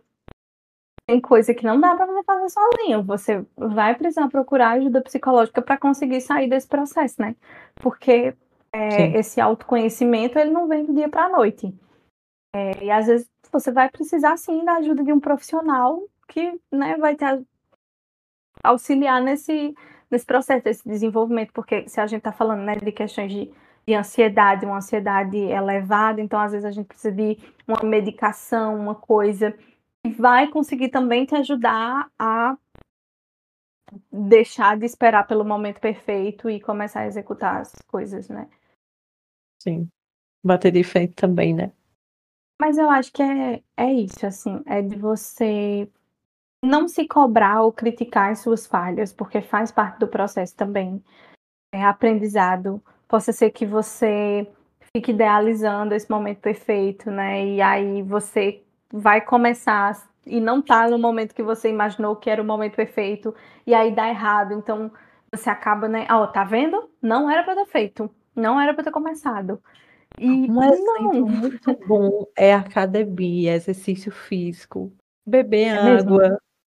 tem 1.08 1.20
coisa 1.20 1.54
que 1.56 1.66
não 1.66 1.80
dá 1.80 1.96
para 1.96 2.06
você 2.06 2.24
fazer 2.24 2.50
sozinho. 2.50 3.04
Você 3.04 3.46
vai 3.58 3.96
precisar 3.96 4.28
procurar 4.30 4.72
ajuda 4.72 5.02
psicológica 5.02 5.62
para 5.62 5.78
conseguir 5.78 6.22
sair 6.22 6.48
desse 6.48 6.68
processo, 6.68 7.20
né? 7.20 7.36
Porque 7.76 8.36
é, 8.72 9.18
esse 9.18 9.42
autoconhecimento 9.42 10.38
ele 10.38 10.52
não 10.52 10.68
vem 10.68 10.86
do 10.86 10.94
dia 10.94 11.10
para 11.10 11.26
a 11.26 11.30
noite. 11.30 11.74
É, 12.54 12.84
e 12.84 12.92
às 12.92 13.08
vezes 13.08 13.30
você 13.52 13.72
vai 13.72 13.90
precisar 13.90 14.38
sim 14.38 14.64
da 14.64 14.76
ajuda 14.76 15.04
de 15.04 15.12
um 15.12 15.20
profissional 15.20 16.04
que 16.28 16.60
né, 16.72 16.96
vai 16.98 17.16
te 17.16 17.26
auxiliar 18.64 19.22
nesse, 19.22 19.74
nesse 20.10 20.26
processo, 20.26 20.64
desse 20.64 20.88
desenvolvimento, 20.88 21.52
porque 21.54 21.88
se 21.88 22.00
a 22.00 22.06
gente 22.06 22.20
está 22.20 22.32
falando 22.32 22.62
né, 22.62 22.76
de 22.76 22.92
questões 22.92 23.32
de, 23.32 23.52
de 23.90 23.96
ansiedade, 23.96 24.68
uma 24.68 24.78
ansiedade 24.78 25.36
elevada, 25.36 26.22
então 26.22 26.40
às 26.40 26.52
vezes 26.52 26.64
a 26.64 26.70
gente 26.70 26.86
precisa 26.86 27.12
de 27.12 27.40
uma 27.68 27.82
medicação, 27.84 28.80
uma 28.80 28.94
coisa 28.94 29.52
que 30.04 30.12
vai 30.12 30.48
conseguir 30.48 30.90
também 30.90 31.26
te 31.26 31.36
ajudar 31.36 32.08
a 32.20 32.56
deixar 34.12 34.78
de 34.78 34.86
esperar 34.86 35.26
pelo 35.26 35.44
momento 35.44 35.80
perfeito 35.80 36.48
e 36.48 36.62
começar 36.62 37.00
a 37.00 37.08
executar 37.08 37.62
as 37.62 37.74
coisas, 37.88 38.30
né? 38.30 38.48
Sim. 39.60 39.90
Bater 40.46 40.72
de 40.72 40.84
frente 40.84 41.16
também, 41.16 41.56
né? 41.56 41.72
Mas 42.62 42.78
eu 42.78 42.92
acho 42.92 43.12
que 43.12 43.24
é, 43.24 43.64
é 43.76 43.92
isso, 43.92 44.24
assim, 44.24 44.62
é 44.68 44.84
de 44.84 44.96
você 44.98 45.90
não 46.64 46.88
se 46.88 47.08
cobrar 47.08 47.64
ou 47.64 47.74
criticar 47.74 48.32
as 48.32 48.40
suas 48.40 48.68
falhas, 48.68 49.12
porque 49.12 49.42
faz 49.42 49.72
parte 49.72 49.98
do 49.98 50.08
processo 50.08 50.56
também. 50.56 51.04
É 51.74 51.84
aprendizado. 51.84 52.84
Possa 53.10 53.34
ser 53.34 53.50
que 53.50 53.66
você 53.66 54.48
fique 54.96 55.10
idealizando 55.10 55.96
esse 55.96 56.08
momento 56.12 56.42
perfeito, 56.42 57.10
né? 57.10 57.44
E 57.44 57.60
aí 57.60 58.04
você 58.04 58.62
vai 58.94 59.20
começar 59.20 59.94
e 60.28 60.40
não 60.40 60.62
tá 60.62 60.88
no 60.88 61.00
momento 61.00 61.34
que 61.34 61.42
você 61.42 61.70
imaginou 61.70 62.16
que 62.16 62.30
era 62.30 62.40
o 62.40 62.46
momento 62.46 62.76
perfeito, 62.76 63.34
e 63.66 63.74
aí 63.74 63.90
dá 63.96 64.08
errado. 64.08 64.54
Então 64.54 64.92
você 65.34 65.50
acaba, 65.50 65.88
né? 65.88 66.06
Ó, 66.12 66.28
tá 66.28 66.44
vendo? 66.44 66.88
Não 67.02 67.28
era 67.28 67.42
pra 67.42 67.56
ter 67.56 67.66
feito. 67.66 68.12
Não 68.36 68.62
era 68.62 68.76
pra 68.76 68.84
ter 68.84 68.92
começado. 68.92 69.60
E 70.20 70.48
Um 70.48 70.64
exemplo 70.64 71.20
não. 71.20 71.28
muito 71.30 71.76
bom 71.88 72.26
é 72.38 72.54
academia, 72.54 73.56
exercício 73.56 74.12
físico, 74.12 74.94
beber 75.26 75.76
É 75.78 75.84
mesmo? 75.84 76.20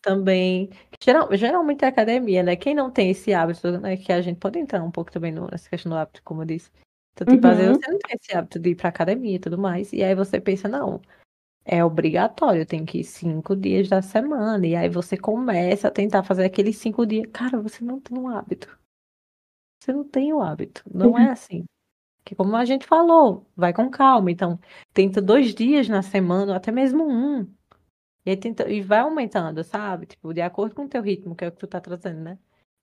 Também. 0.03 0.71
Geral- 1.03 1.29
geralmente 1.37 1.85
é 1.85 1.89
academia, 1.89 2.43
né? 2.43 2.57
Quem 2.57 2.75
não 2.75 2.91
tem 2.91 3.11
esse 3.11 3.33
hábito, 3.33 3.71
né? 3.81 3.97
Que 3.97 4.13
a 4.13 4.21
gente 4.21 4.39
pode 4.39 4.59
entrar 4.59 4.83
um 4.83 4.91
pouco 4.91 5.11
também 5.13 5.33
no- 5.33 5.49
nessa 5.51 5.69
questão 5.71 5.91
do 5.91 5.97
hábito, 5.99 6.23
como 6.25 6.43
eu 6.43 6.47
disse. 6.47 6.71
Então, 7.15 7.27
tipo, 7.27 7.47
às 7.47 7.57
vezes 7.59 7.73
Uhum. 7.77 7.81
você 7.83 7.91
não 7.93 7.99
tem 7.99 8.17
esse 8.21 8.37
hábito 8.37 8.59
de 8.59 8.71
ir 8.71 8.75
pra 8.77 8.89
academia 8.89 9.37
e 9.37 9.39
tudo 9.39 9.59
mais. 9.59 9.93
E 9.93 10.03
aí 10.03 10.15
você 10.15 10.41
pensa, 10.41 10.69
não, 10.69 11.01
é 11.65 11.85
obrigatório, 11.85 12.67
tem 12.67 12.85
que 12.87 13.01
ir 13.01 13.05
cinco 13.05 13.57
dias 13.57 13.89
da 13.89 14.03
semana. 14.03 14.67
E 14.67 14.77
aí 14.77 14.89
você 14.89 15.17
começa 15.17 15.89
a 15.89 15.91
tentar 15.93 16.25
fazer 16.25 16.45
aqueles 16.47 16.77
cinco 16.79 17.07
dias. 17.07 17.29
Cara, 17.33 17.61
você 17.61 17.85
não 17.85 18.01
tem 18.01 18.19
um 18.19 18.29
hábito. 18.29 18.79
Você 19.83 19.93
não 19.93 20.05
tem 20.05 20.33
o 20.33 20.41
hábito. 20.41 20.83
Não 20.93 21.19
é 21.19 21.31
assim. 21.31 21.65
Que 22.25 22.35
como 22.37 22.57
a 22.57 22.65
gente 22.65 22.87
falou, 22.87 23.47
vai 23.57 23.73
com 23.75 23.91
calma. 23.91 24.31
Então, 24.31 24.59
tenta 24.95 25.21
dois 25.23 25.55
dias 25.55 25.89
na 25.89 26.03
semana, 26.03 26.53
ou 26.53 26.57
até 26.57 26.73
mesmo 26.73 27.05
um. 27.09 27.49
E 28.27 28.31
aí 28.31 28.37
tenta, 28.37 28.69
e 28.71 28.81
vai 28.83 29.01
aumentando, 29.01 29.63
sabe? 29.65 30.07
Tipo, 30.07 30.33
de 30.35 30.41
acordo 30.43 30.75
com 30.75 30.85
o 30.85 30.89
teu 30.89 31.03
ritmo, 31.03 31.35
que 31.37 31.45
é 31.45 31.49
o 31.49 31.53
que 31.53 31.59
tu 31.59 31.67
tá 31.69 31.81
trazendo, 31.81 32.21
né? 32.21 32.39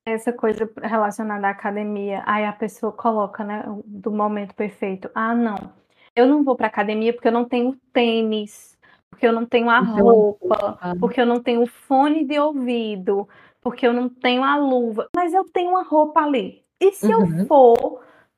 essa 0.06 0.34
coisa 0.34 0.70
relacionada 0.82 1.48
à 1.48 1.52
academia, 1.52 2.24
aí 2.26 2.44
a 2.46 2.54
pessoa 2.54 2.92
coloca, 2.92 3.44
né, 3.44 3.64
do 3.86 4.12
momento 4.12 4.56
perfeito. 4.56 5.10
Ah, 5.14 5.36
não. 5.36 5.72
Eu 6.16 6.26
não 6.26 6.44
vou 6.44 6.56
para 6.56 6.68
academia 6.68 7.14
porque 7.14 7.28
eu 7.28 7.32
não 7.32 7.46
tenho 7.48 7.76
tênis, 7.94 8.78
porque 9.10 9.28
eu 9.28 9.32
não 9.32 9.46
tenho 9.46 9.70
a 9.70 9.80
uma 9.80 10.02
roupa, 10.02 10.56
roupa. 10.56 10.96
porque 11.00 11.22
eu 11.22 11.26
não 11.26 11.42
tenho 11.42 11.66
fone 11.68 12.26
de 12.26 12.40
ouvido, 12.40 13.30
porque 13.62 13.86
eu 13.86 13.94
não 13.94 14.10
tenho 14.10 14.44
a 14.44 14.56
luva. 14.58 15.08
Mas 15.16 15.34
eu 15.34 15.44
tenho 15.46 15.70
uma 15.72 15.84
roupa 15.84 16.22
ali. 16.22 16.64
E 16.80 16.92
se 16.94 17.12
eu 17.12 17.20
Uhum. 17.20 17.46
for 17.46 17.76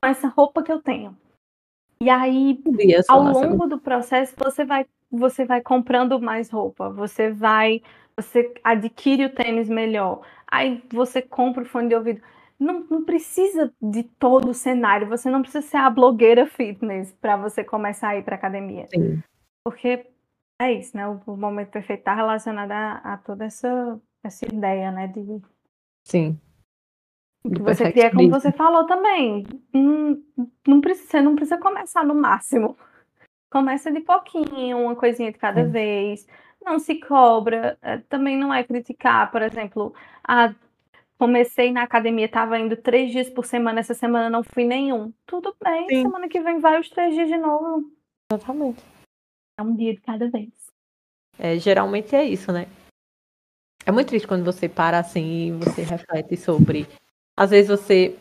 com 0.02 0.08
essa 0.08 0.28
roupa 0.28 0.62
que 0.64 0.72
eu 0.72 0.82
tenho? 0.82 1.18
E 2.02 2.10
aí 2.10 2.60
dia 2.78 3.04
só 3.04 3.14
ao 3.14 3.24
longo 3.32 3.68
do 3.68 3.80
processo 3.80 4.34
você 4.36 4.66
vai 4.66 4.88
você 5.12 5.46
vai 5.46 5.62
comprando 5.62 6.20
mais 6.20 6.50
roupa, 6.50 6.90
você 6.90 7.30
vai 7.30 7.84
você 8.18 8.52
adquire 8.64 9.26
o 9.26 9.30
tênis 9.30 9.70
melhor, 9.70 10.22
aí 10.48 10.84
você 10.92 11.22
compra 11.22 11.62
o 11.62 11.66
fone 11.66 11.90
de 11.90 11.96
ouvido. 11.96 12.20
Não, 12.60 12.86
não 12.90 13.06
precisa 13.06 13.72
de 13.80 14.02
todo 14.04 14.50
o 14.50 14.54
cenário, 14.54 15.08
você 15.08 15.30
não 15.30 15.44
precisa 15.44 15.62
ser 15.62 15.78
a 15.78 15.90
blogueira 15.92 16.48
fitness 16.48 17.12
para 17.22 17.38
você 17.38 17.64
começar 17.64 18.10
a 18.10 18.18
ir 18.18 18.24
para 18.24 18.36
academia, 18.36 18.88
Sim. 18.88 19.22
porque 19.64 20.08
é 20.60 20.74
isso, 20.74 20.98
né? 20.98 21.08
O, 21.08 21.22
o 21.28 21.38
momento 21.38 21.70
perfeito 21.70 22.00
está 22.00 22.16
relacionado 22.16 22.72
a, 22.72 22.94
a 23.14 23.18
toda 23.18 23.46
essa 23.46 24.02
essa 24.24 24.46
ideia, 24.46 24.92
né, 24.92 25.08
de 25.08 25.42
Sim. 26.04 26.40
Que 27.44 27.62
você 27.62 27.92
cria, 27.92 28.12
como 28.12 28.30
você 28.30 28.52
falou 28.52 28.86
também. 28.86 29.46
Hum, 29.74 30.22
não 30.68 30.82
precisa, 30.82 31.10
você 31.10 31.22
não 31.22 31.36
precisa 31.36 31.58
começar 31.58 32.04
no 32.04 32.16
máximo. 32.16 32.78
Começa 33.52 33.92
de 33.92 34.00
pouquinho, 34.02 34.78
uma 34.78 34.96
coisinha 34.96 35.32
de 35.32 35.38
cada 35.38 35.66
Sim. 35.66 35.72
vez. 35.72 36.28
Não 36.64 36.80
se 36.80 36.96
cobra. 36.96 37.78
eh, 37.82 37.98
Também 38.08 38.38
não 38.38 38.54
é 38.54 38.64
criticar, 38.64 39.32
por 39.32 39.42
exemplo, 39.42 39.94
ah, 40.24 40.54
comecei 41.18 41.72
na 41.72 41.84
academia, 41.84 42.26
estava 42.26 42.58
indo 42.58 42.78
três 42.78 43.12
dias 43.12 43.30
por 43.30 43.46
semana, 43.46 43.80
essa 43.80 43.94
semana 43.94 44.30
não 44.30 44.44
fui 44.44 44.64
nenhum. 44.64 45.12
Tudo 45.26 45.56
bem, 45.64 45.88
Sim. 45.90 46.04
semana 46.04 46.30
que 46.30 46.40
vem 46.40 46.60
vai 46.60 46.80
os 46.80 46.90
três 46.90 47.14
dias 47.14 47.28
de 47.28 47.38
novo. 47.38 47.92
Exatamente. 48.32 48.84
É 49.60 49.64
um 49.64 49.76
dia 49.76 49.94
de 49.94 50.02
cada 50.02 50.30
vez. 50.30 50.50
É, 51.38 51.58
geralmente 51.58 52.16
é 52.16 52.24
isso, 52.24 52.52
né? 52.52 52.68
É 53.86 53.92
muito 53.92 54.10
triste 54.10 54.28
quando 54.28 54.46
você 54.46 54.70
para 54.70 55.00
assim 55.00 55.48
e 55.48 55.52
você 55.52 55.82
reflete 55.82 56.38
sobre. 56.38 56.88
Às 57.38 57.50
vezes 57.50 57.70
você 57.70 58.18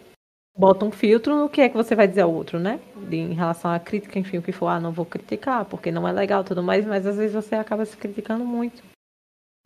bota 0.57 0.85
um 0.85 0.91
filtro 0.91 1.37
no 1.37 1.49
que 1.49 1.61
é 1.61 1.69
que 1.69 1.77
você 1.77 1.95
vai 1.95 2.07
dizer 2.07 2.23
ao 2.23 2.33
outro, 2.33 2.59
né? 2.59 2.79
De- 3.09 3.17
em 3.17 3.33
relação 3.33 3.71
à 3.71 3.79
crítica, 3.79 4.19
enfim, 4.19 4.39
o 4.39 4.43
que 4.43 4.53
for, 4.53 4.69
ah, 4.69 4.81
não 4.81 4.93
vou 4.93 5.07
criticar, 5.07 5.65
porque 5.65 5.91
não 5.91 6.07
é 6.07 6.13
legal 6.13 6.45
tudo 6.45 6.63
mais, 6.63 6.87
mas 6.87 7.07
às 7.07 7.17
vezes 7.17 7.35
você 7.35 7.55
acaba 7.55 7.85
se 7.85 7.97
criticando 7.97 8.45
muito. 8.45 8.83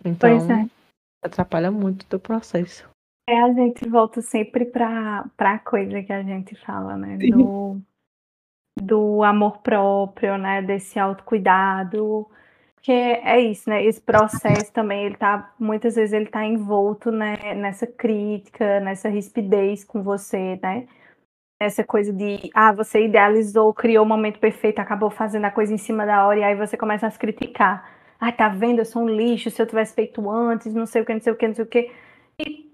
Então, 0.04 0.30
Pois 0.38 0.50
é. 0.50 0.66
atrapalha 1.22 1.70
muito 1.70 2.02
o 2.02 2.06
teu 2.06 2.20
processo. 2.20 2.88
É, 3.28 3.40
a 3.40 3.52
gente 3.54 3.88
volta 3.88 4.20
sempre 4.20 4.66
para 4.66 5.24
a 5.38 5.58
coisa 5.58 6.02
que 6.02 6.12
a 6.12 6.22
gente 6.22 6.54
fala, 6.54 6.96
né? 6.96 7.16
Do, 7.16 7.80
do 8.80 9.22
amor 9.22 9.58
próprio, 9.58 10.36
né? 10.36 10.60
Desse 10.60 10.98
autocuidado. 10.98 12.28
Porque 12.84 12.92
é 12.92 13.40
isso, 13.40 13.70
né? 13.70 13.82
Esse 13.82 13.98
processo 14.02 14.70
também, 14.70 15.06
ele 15.06 15.16
tá, 15.16 15.54
muitas 15.58 15.94
vezes 15.94 16.12
ele 16.12 16.26
tá 16.26 16.44
envolto, 16.44 17.10
né, 17.10 17.54
nessa 17.54 17.86
crítica, 17.86 18.78
nessa 18.80 19.08
rispidez 19.08 19.82
com 19.82 20.02
você, 20.02 20.60
né? 20.62 20.86
essa 21.60 21.84
coisa 21.84 22.12
de, 22.12 22.50
ah, 22.54 22.72
você 22.72 23.06
idealizou, 23.06 23.72
criou 23.74 24.04
o 24.04 24.08
momento 24.08 24.38
perfeito, 24.38 24.80
acabou 24.80 25.10
fazendo 25.10 25.46
a 25.46 25.50
coisa 25.50 25.72
em 25.72 25.78
cima 25.78 26.04
da 26.06 26.26
hora, 26.26 26.40
e 26.40 26.44
aí 26.44 26.54
você 26.54 26.76
começa 26.76 27.06
a 27.06 27.10
se 27.10 27.18
criticar. 27.18 27.90
Ah, 28.20 28.32
tá 28.32 28.48
vendo? 28.48 28.80
Eu 28.80 28.84
sou 28.84 29.02
um 29.02 29.08
lixo, 29.08 29.50
se 29.50 29.60
eu 29.62 29.66
tivesse 29.66 29.94
feito 29.94 30.30
antes, 30.30 30.74
não 30.74 30.86
sei 30.86 31.02
o 31.02 31.06
que, 31.06 31.14
não 31.14 31.20
sei 31.20 31.32
o 31.32 31.36
que, 31.36 31.48
não 31.48 31.54
sei 31.54 31.64
o 31.64 31.68
que. 31.68 31.90
E 32.40 32.70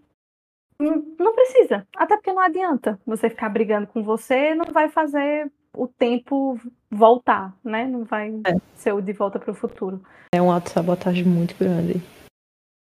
não 1.19 1.35
precisa. 1.35 1.87
Até 1.97 2.17
porque 2.17 2.33
não 2.33 2.43
adianta 2.43 3.01
você 3.07 3.31
ficar 3.31 3.49
brigando 3.51 3.87
com 3.87 4.03
você, 4.03 4.55
não 4.55 4.67
vai 4.73 4.89
fazer 4.89 5.51
o 5.77 5.87
tempo 5.87 6.59
voltar, 6.91 7.57
né? 7.65 7.87
Não 7.87 8.05
vai 8.05 8.31
é. 8.47 8.57
ser 8.75 8.93
o 8.93 9.01
de 9.01 9.13
volta 9.13 9.39
para 9.39 9.53
o 9.53 9.55
futuro. 9.55 10.03
É 10.35 10.41
uma 10.41 10.55
autossabotagem 10.55 11.25
muito 11.25 11.57
grande. 11.57 12.01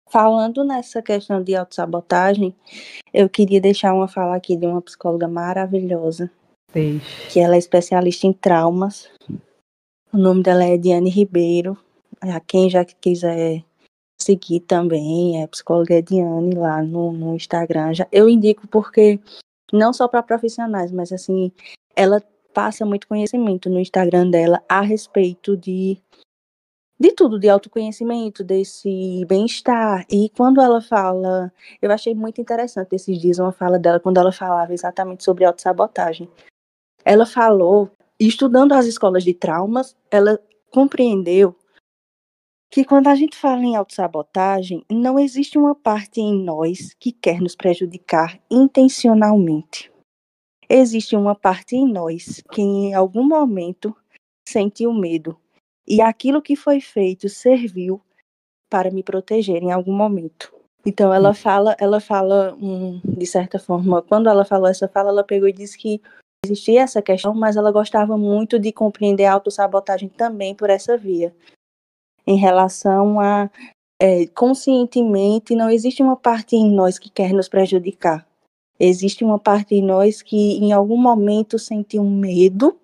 Falando 0.10 0.64
nessa 0.64 1.02
questão 1.02 1.44
de 1.44 1.56
autossabotagem, 1.56 2.56
eu 3.14 3.28
queria 3.28 3.60
deixar 3.60 3.94
uma 3.94 4.08
fala 4.08 4.36
aqui 4.36 4.56
de 4.56 4.68
uma 4.68 4.82
psicóloga 4.82 5.28
maravilhosa. 5.28 6.30
Deixe. 6.72 7.32
Que 7.32 7.40
ela 7.40 7.56
é 7.56 7.58
especialista 7.58 8.28
em 8.28 8.34
traumas. 8.34 9.10
O 10.12 10.18
nome 10.18 10.44
dela 10.44 10.64
é 10.64 10.78
Diane 10.78 11.10
Ribeiro. 11.10 11.78
A 12.22 12.40
quem 12.40 12.70
já 12.70 12.86
quiser 12.86 13.64
seguir 14.22 14.62
também, 14.62 15.42
é 15.42 15.48
psicóloga 15.48 15.96
Ediane 15.96 16.56
lá 16.56 16.82
no, 16.82 17.12
no 17.12 17.36
Instagram. 17.36 17.94
Já, 17.94 18.08
eu 18.12 18.30
indico 18.30 18.68
porque, 18.68 19.20
não 19.72 19.92
só 19.92 20.08
para 20.08 20.24
profissionais, 20.24 20.92
mas 20.92 21.12
assim, 21.12 21.52
ela 21.96 22.22
passa 22.54 22.86
muito 22.86 23.08
conhecimento 23.08 23.70
no 23.70 23.80
Instagram 23.80 24.30
dela 24.30 24.62
a 24.70 24.82
respeito 24.82 25.58
de 25.58 26.02
de 27.00 27.12
tudo, 27.12 27.38
de 27.38 27.50
autoconhecimento, 27.50 28.46
desse 28.46 29.26
bem-estar. 29.28 30.06
E 30.10 30.30
quando 30.30 30.62
ela 30.62 30.80
fala, 30.80 31.52
eu 31.82 31.92
achei 31.92 32.16
muito 32.16 32.40
interessante 32.40 32.96
esses 32.96 33.20
dias 33.20 33.40
uma 33.40 33.52
fala 33.52 33.78
dela, 33.78 34.00
quando 34.00 34.20
ela 34.20 34.32
falava 34.32 34.74
exatamente 34.74 35.22
sobre 35.22 35.44
autossabotagem. 35.44 36.30
Ela 37.04 37.26
falou, 37.26 37.92
estudando 38.18 38.72
as 38.72 38.86
escolas 38.86 39.24
de 39.24 39.34
traumas, 39.34 39.98
ela 40.10 40.40
compreendeu 40.72 41.54
que 42.72 42.86
quando 42.86 43.08
a 43.08 43.16
gente 43.16 43.38
fala 43.38 43.62
em 43.62 43.76
autossabotagem, 43.76 44.84
não 44.90 45.20
existe 45.20 45.58
uma 45.58 45.76
parte 45.76 46.22
em 46.22 46.44
nós 46.44 46.94
que 47.00 47.12
quer 47.12 47.42
nos 47.42 47.56
prejudicar 47.56 48.40
intencionalmente. 48.50 49.93
Existe 50.76 51.16
uma 51.16 51.36
parte 51.36 51.76
em 51.76 51.88
nós 51.88 52.42
que 52.52 52.60
em 52.60 52.96
algum 52.96 53.24
momento 53.24 53.96
sentiu 54.48 54.92
medo 54.92 55.38
e 55.88 56.02
aquilo 56.02 56.42
que 56.42 56.56
foi 56.56 56.82
feito 56.82 57.30
serviu 57.30 58.02
para 58.72 58.90
me 58.90 59.04
proteger 59.04 59.62
em 59.62 59.72
algum 59.72 59.94
momento. 59.94 60.52
Então 60.84 61.14
ela 61.14 61.32
fala, 61.32 61.76
ela 61.80 62.00
fala 62.00 62.56
hum, 62.56 63.00
de 63.06 63.28
certa 63.28 63.60
forma, 63.60 64.02
quando 64.02 64.28
ela 64.28 64.44
falou 64.44 64.68
essa 64.68 64.88
fala, 64.88 65.10
ela 65.10 65.24
pegou 65.24 65.48
e 65.48 65.54
disse 65.54 65.78
que 65.78 66.02
existia 66.44 66.82
essa 66.82 67.04
questão, 67.04 67.36
mas 67.36 67.56
ela 67.56 67.72
gostava 67.72 68.18
muito 68.18 68.58
de 68.58 68.72
compreender 68.72 69.26
a 69.26 69.34
autossabotagem 69.34 70.10
também 70.10 70.56
por 70.56 70.72
essa 70.72 70.98
via 70.98 71.36
em 72.26 72.38
relação 72.38 73.20
a 73.20 73.50
é, 74.02 74.26
conscientemente 74.28 75.56
não 75.56 75.70
existe 75.70 76.02
uma 76.02 76.16
parte 76.16 76.56
em 76.56 76.72
nós 76.74 76.98
que 76.98 77.10
quer 77.10 77.32
nos 77.32 77.48
prejudicar. 77.48 78.28
Existe 78.80 79.24
uma 79.24 79.40
parte 79.40 79.76
em 79.76 79.84
nós 79.84 80.22
que 80.22 80.58
em 80.58 80.72
algum 80.72 80.98
momento 80.98 81.60
sentiu 81.60 82.02
um 82.02 82.10
medo 82.10 82.80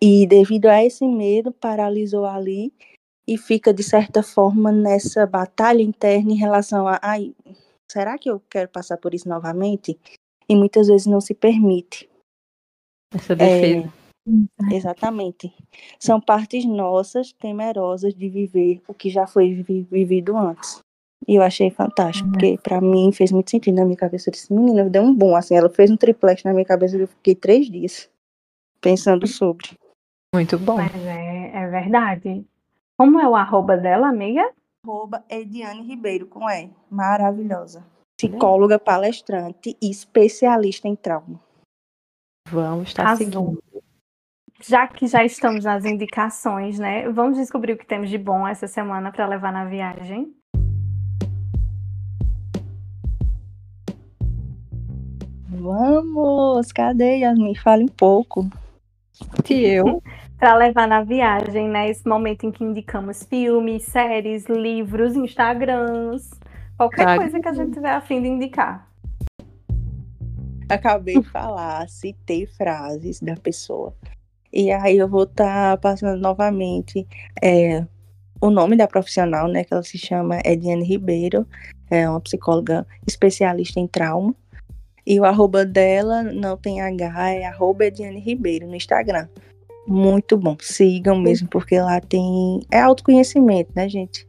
e 0.00 0.26
devido 0.26 0.66
a 0.66 0.84
esse 0.84 1.06
medo 1.06 1.52
paralisou 1.52 2.26
ali 2.26 2.72
e 3.26 3.38
fica 3.38 3.72
de 3.72 3.82
certa 3.82 4.22
forma 4.22 4.70
nessa 4.70 5.26
batalha 5.26 5.82
interna 5.82 6.32
em 6.32 6.36
relação 6.36 6.86
a 6.86 6.98
ai, 7.02 7.34
será 7.90 8.18
que 8.18 8.30
eu 8.30 8.40
quero 8.50 8.68
passar 8.68 8.96
por 8.98 9.14
isso 9.14 9.28
novamente? 9.28 9.98
E 10.48 10.54
muitas 10.54 10.86
vezes 10.86 11.06
não 11.06 11.20
se 11.20 11.34
permite. 11.34 12.08
Essa 13.12 13.34
defesa. 13.34 13.88
É, 13.88 14.06
Exatamente. 14.72 15.54
São 16.00 16.20
partes 16.20 16.64
nossas 16.64 17.32
temerosas 17.32 18.14
de 18.14 18.28
viver 18.28 18.82
o 18.88 18.94
que 18.94 19.08
já 19.08 19.26
foi 19.26 19.54
vivido 19.54 20.36
antes. 20.36 20.80
E 21.26 21.34
eu 21.36 21.42
achei 21.42 21.70
fantástico, 21.70 22.28
porque 22.30 22.58
para 22.62 22.80
mim 22.80 23.10
fez 23.12 23.32
muito 23.32 23.50
sentido 23.50 23.76
na 23.76 23.84
minha 23.84 23.96
cabeça. 23.96 24.28
Eu 24.28 24.32
disse, 24.32 24.52
menina, 24.52 24.88
deu 24.88 25.02
um 25.02 25.14
bom, 25.14 25.34
assim, 25.34 25.56
ela 25.56 25.68
fez 25.68 25.90
um 25.90 25.96
triplex 25.96 26.44
na 26.44 26.52
minha 26.52 26.64
cabeça 26.64 26.96
e 26.96 27.00
eu 27.00 27.08
fiquei 27.08 27.34
três 27.34 27.66
dias 27.66 28.10
pensando 28.80 29.26
sobre. 29.26 29.76
Muito 30.34 30.58
bom. 30.58 30.76
Mas 30.76 30.94
é, 30.94 31.50
é 31.54 31.68
verdade. 31.68 32.44
Como 32.98 33.20
é 33.20 33.28
o 33.28 33.34
arroba 33.34 33.76
dela, 33.76 34.08
amiga? 34.08 34.52
Arroba 34.84 35.24
Ediane 35.28 35.82
Ribeiro, 35.82 36.26
com 36.26 36.48
E. 36.48 36.70
Maravilhosa. 36.90 37.84
Psicóloga, 38.16 38.78
palestrante 38.78 39.76
e 39.82 39.90
especialista 39.90 40.88
em 40.88 40.94
trauma. 40.94 41.40
Vamos 42.48 42.88
estar 42.88 43.06
Azul. 43.06 43.16
seguindo 43.18 43.62
já 44.64 44.86
que 44.86 45.06
já 45.06 45.24
estamos 45.24 45.64
nas 45.64 45.84
indicações, 45.84 46.78
né? 46.78 47.08
Vamos 47.10 47.36
descobrir 47.36 47.72
o 47.72 47.78
que 47.78 47.86
temos 47.86 48.08
de 48.08 48.18
bom 48.18 48.46
essa 48.46 48.66
semana 48.66 49.12
para 49.12 49.26
levar 49.26 49.52
na 49.52 49.64
viagem. 49.64 50.34
Vamos! 55.66 56.70
Cadê, 56.70 57.18
Yasmin? 57.18 57.56
Fale 57.56 57.82
um 57.82 57.88
pouco. 57.88 58.48
Que 59.42 59.64
eu? 59.64 60.00
para 60.38 60.54
levar 60.54 60.86
na 60.86 61.02
viagem, 61.02 61.68
né? 61.68 61.90
Esse 61.90 62.06
momento 62.06 62.46
em 62.46 62.52
que 62.52 62.62
indicamos 62.62 63.24
filmes, 63.24 63.82
séries, 63.82 64.46
livros, 64.46 65.16
Instagrams, 65.16 66.30
qualquer 66.76 67.04
tá. 67.04 67.16
coisa 67.16 67.40
que 67.40 67.48
a 67.48 67.52
gente 67.52 67.72
tiver 67.72 67.90
a 67.90 68.00
fim 68.00 68.22
de 68.22 68.28
indicar. 68.28 68.88
Acabei 70.68 71.18
de 71.18 71.28
falar, 71.30 71.88
citei 71.88 72.46
frases 72.46 73.20
da 73.20 73.34
pessoa. 73.34 73.92
E 74.52 74.70
aí 74.70 74.96
eu 74.96 75.08
vou 75.08 75.24
estar 75.24 75.72
tá 75.72 75.76
passando 75.76 76.20
novamente 76.20 77.04
é, 77.42 77.84
o 78.40 78.50
nome 78.50 78.76
da 78.76 78.86
profissional, 78.86 79.48
né? 79.48 79.64
Que 79.64 79.74
ela 79.74 79.82
se 79.82 79.98
chama 79.98 80.38
Ediane 80.44 80.84
Ribeiro, 80.84 81.44
é 81.90 82.08
uma 82.08 82.20
psicóloga 82.20 82.86
especialista 83.04 83.80
em 83.80 83.88
trauma. 83.88 84.32
E 85.06 85.20
o 85.20 85.24
arroba 85.24 85.64
dela 85.64 86.22
não 86.22 86.56
tem 86.56 86.80
H, 86.80 87.30
é 87.30 87.44
arroba 87.44 87.84
Ediane 87.86 88.18
Ribeiro 88.18 88.66
no 88.66 88.74
Instagram. 88.74 89.28
Muito 89.86 90.36
bom, 90.36 90.56
sigam 90.60 91.16
mesmo, 91.16 91.48
porque 91.48 91.78
lá 91.78 92.00
tem. 92.00 92.60
É 92.72 92.80
autoconhecimento, 92.80 93.70
né, 93.74 93.88
gente? 93.88 94.26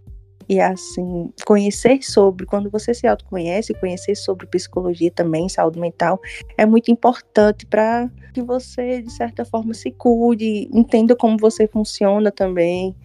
E 0.50 0.62
assim, 0.62 1.30
conhecer 1.46 2.02
sobre, 2.04 2.46
quando 2.46 2.70
você 2.70 2.94
se 2.94 3.06
autoconhece, 3.06 3.74
conhecer 3.74 4.16
sobre 4.16 4.48
psicologia 4.48 5.12
também, 5.12 5.50
saúde 5.50 5.78
mental, 5.78 6.22
é 6.58 6.66
muito 6.66 6.90
importante 6.90 7.66
para 7.66 8.10
que 8.34 8.42
você, 8.42 9.02
de 9.02 9.12
certa 9.12 9.44
forma, 9.44 9.74
se 9.74 9.92
cuide, 9.92 10.70
entenda 10.72 11.16
como 11.16 11.38
você 11.38 11.68
funciona 11.68 12.32
também 12.32 12.96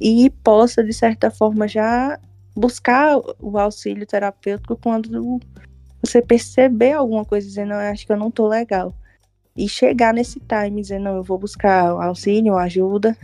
e 0.00 0.30
possa, 0.42 0.82
de 0.82 0.92
certa 0.92 1.30
forma, 1.30 1.68
já 1.68 2.18
buscar 2.56 3.18
o 3.42 3.58
auxílio 3.58 4.06
terapêutico 4.06 4.78
quando 4.82 5.38
você 6.06 6.22
perceber 6.22 6.92
alguma 6.92 7.24
coisa 7.24 7.46
dizendo, 7.46 7.70
não, 7.70 7.76
acho 7.76 8.06
que 8.06 8.12
eu 8.12 8.16
não 8.16 8.30
tô 8.30 8.46
legal. 8.46 8.94
E 9.56 9.68
chegar 9.68 10.12
nesse 10.14 10.40
time, 10.40 10.80
dizendo, 10.80 11.04
não, 11.04 11.16
eu 11.16 11.22
vou 11.22 11.38
buscar 11.38 11.88
auxílio, 11.88 12.56
ajuda. 12.56 13.16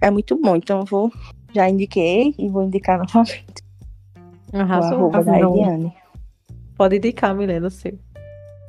É 0.00 0.10
muito 0.10 0.36
bom. 0.40 0.56
Então 0.56 0.80
eu 0.80 0.84
vou 0.84 1.10
já 1.52 1.68
indiquei 1.68 2.34
e 2.38 2.48
vou 2.48 2.64
indicar 2.64 2.98
novamente. 2.98 3.64
Arrasou. 4.52 4.92
O 4.92 5.00
arroba 5.00 5.24
da 5.24 5.38
Eliane. 5.38 5.92
Pode 6.76 6.96
indicar, 6.96 7.34
Milena, 7.34 7.70
seu. 7.70 7.98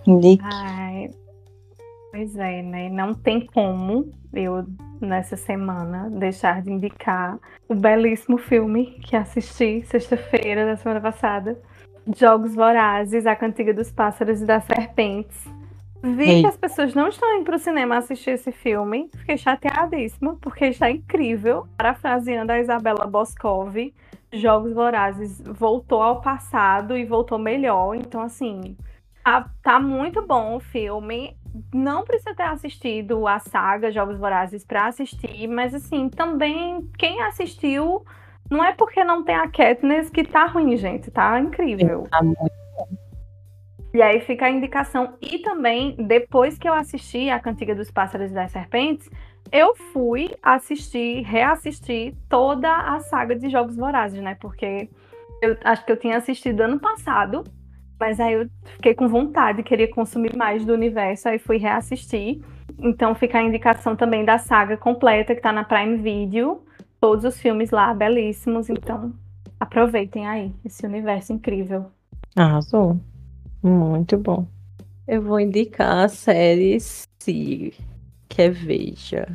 Indique. 0.08 0.44
Ai, 0.44 1.12
pois 2.12 2.36
é, 2.36 2.62
né? 2.62 2.90
Não 2.90 3.14
tem 3.14 3.46
como 3.46 4.12
eu, 4.34 4.66
nessa 5.00 5.38
semana, 5.38 6.10
deixar 6.10 6.62
de 6.62 6.72
indicar 6.72 7.38
o 7.68 7.76
belíssimo 7.76 8.38
filme 8.38 9.00
que 9.04 9.16
assisti 9.16 9.84
sexta-feira 9.86 10.66
da 10.66 10.78
semana 10.78 11.02
passada. 11.02 11.62
Jogos 12.18 12.56
Vorazes, 12.56 13.28
A 13.28 13.36
Cantiga 13.36 13.74
dos 13.74 13.92
Pássaros 13.92 14.42
e 14.42 14.46
das 14.46 14.64
Serpentes. 14.64 15.48
Vi 16.02 16.24
Ei. 16.24 16.42
que 16.42 16.48
as 16.48 16.58
pessoas 16.58 16.94
não 16.94 17.10
estão 17.10 17.36
indo 17.36 17.44
para 17.44 17.58
o 17.58 17.60
cinema 17.60 17.98
assistir 17.98 18.32
esse 18.32 18.52
filme. 18.52 19.10
Fiquei 19.18 19.38
chateadíssima, 19.38 20.38
porque 20.42 20.66
está 20.66 20.90
incrível. 20.90 21.68
Parafraseando 21.78 22.52
a 22.52 22.60
Isabela 22.60 23.06
Boscov, 23.06 23.76
Jogos 24.32 24.74
Vorazes 24.74 25.42
voltou 25.42 26.02
ao 26.02 26.22
passado 26.22 26.98
e 26.98 27.06
voltou 27.06 27.38
melhor. 27.38 27.96
Então, 27.96 28.22
assim, 28.22 28.78
tá, 29.24 29.50
tá 29.62 29.80
muito 29.80 30.26
bom 30.26 30.56
o 30.56 30.60
filme. 30.60 31.38
Não 31.74 32.04
precisa 32.06 32.34
ter 32.34 32.44
assistido 32.44 33.28
a 33.28 33.40
saga 33.40 33.92
Jogos 33.92 34.18
Vorazes 34.18 34.64
para 34.64 34.88
assistir, 34.88 35.48
mas, 35.48 35.76
assim, 35.76 36.10
também 36.10 36.90
quem 36.98 37.22
assistiu. 37.24 38.06
Não 38.50 38.64
é 38.64 38.74
porque 38.74 39.04
não 39.04 39.24
tem 39.24 39.36
a 39.36 39.48
Katniss 39.48 40.10
que 40.10 40.24
tá 40.24 40.46
ruim, 40.46 40.76
gente. 40.76 41.12
Tá 41.12 41.40
incrível. 41.40 42.08
Tá 42.10 42.24
muito 42.24 42.60
e 43.94 44.02
aí 44.02 44.22
fica 44.22 44.46
a 44.46 44.50
indicação. 44.50 45.16
E 45.22 45.40
também, 45.40 45.96
depois 45.98 46.58
que 46.58 46.70
eu 46.70 46.74
assisti 46.74 47.30
a 47.30 47.40
Cantiga 47.40 47.74
dos 47.74 47.90
Pássaros 47.90 48.32
e 48.32 48.34
das 48.34 48.52
Serpentes, 48.52 49.10
eu 49.52 49.76
fui 49.76 50.30
assistir, 50.44 51.24
reassistir 51.24 52.14
toda 52.30 52.72
a 52.72 53.00
saga 53.00 53.36
de 53.36 53.50
Jogos 53.50 53.76
Vorazes, 53.76 54.22
né? 54.22 54.38
Porque 54.40 54.90
eu 55.42 55.58
acho 55.64 55.84
que 55.86 55.92
eu 55.92 55.98
tinha 55.98 56.18
assistido 56.18 56.62
ano 56.62 56.80
passado. 56.80 57.44
Mas 58.00 58.20
aí 58.20 58.34
eu 58.34 58.50
fiquei 58.76 58.94
com 58.94 59.08
vontade, 59.08 59.64
queria 59.64 59.90
consumir 59.90 60.36
mais 60.36 60.64
do 60.64 60.74
universo, 60.74 61.28
aí 61.28 61.40
fui 61.40 61.58
reassistir. 61.58 62.42
Então 62.78 63.16
fica 63.16 63.40
a 63.40 63.44
indicação 63.44 63.96
também 63.96 64.24
da 64.24 64.38
saga 64.38 64.78
completa 64.78 65.36
que 65.36 65.42
tá 65.42 65.52
na 65.52 65.64
Prime 65.64 65.98
Video. 65.98 66.64
Todos 67.00 67.24
os 67.26 67.40
filmes 67.40 67.72
lá, 67.72 67.94
belíssimos. 67.94 68.70
Então 68.70 69.14
aproveitem 69.60 70.28
aí 70.28 70.54
esse 70.64 70.86
universo 70.86 71.34
incrível. 71.34 71.86
Arrasou. 72.36 73.00
Muito 73.62 74.18
bom. 74.18 74.48
Eu 75.08 75.22
vou 75.22 75.40
indicar 75.40 76.06
a 76.06 76.08
série 76.08 76.80
Si, 76.80 77.74
que 78.28 78.42
é 78.42 78.50
Veja. 78.50 79.28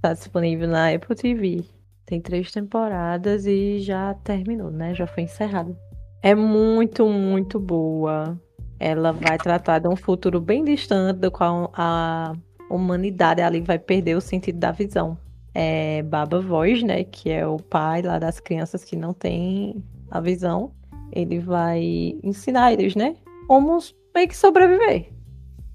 Tá 0.00 0.12
disponível 0.12 0.68
na 0.68 0.90
Apple 0.92 1.14
TV. 1.14 1.64
Tem 2.04 2.20
três 2.20 2.50
temporadas 2.50 3.46
e 3.46 3.78
já 3.78 4.14
terminou, 4.14 4.70
né? 4.70 4.94
Já 4.94 5.06
foi 5.06 5.22
encerrado. 5.22 5.76
É 6.20 6.34
muito, 6.34 7.06
muito 7.08 7.58
boa. 7.58 8.38
Ela 8.78 9.12
vai 9.12 9.38
tratar 9.38 9.78
de 9.78 9.88
um 9.88 9.96
futuro 9.96 10.40
bem 10.40 10.64
distante 10.64 11.20
do 11.20 11.30
qual 11.30 11.72
a 11.74 12.32
humanidade 12.68 13.40
ali 13.40 13.60
vai 13.60 13.78
perder 13.78 14.16
o 14.16 14.20
sentido 14.20 14.58
da 14.58 14.72
visão. 14.72 15.16
É 15.54 16.02
Baba 16.02 16.40
Voz, 16.40 16.82
né? 16.82 17.04
Que 17.04 17.30
é 17.30 17.46
o 17.46 17.56
pai 17.56 18.02
lá 18.02 18.18
das 18.18 18.40
crianças 18.40 18.84
que 18.84 18.96
não 18.96 19.12
têm 19.12 19.82
a 20.10 20.20
visão. 20.20 20.72
Ele 21.12 21.38
vai 21.38 22.14
ensinar 22.22 22.72
eles, 22.72 22.94
né? 22.94 23.16
Como 23.46 23.78
meio 24.14 24.28
que 24.28 24.36
sobreviver. 24.36 25.10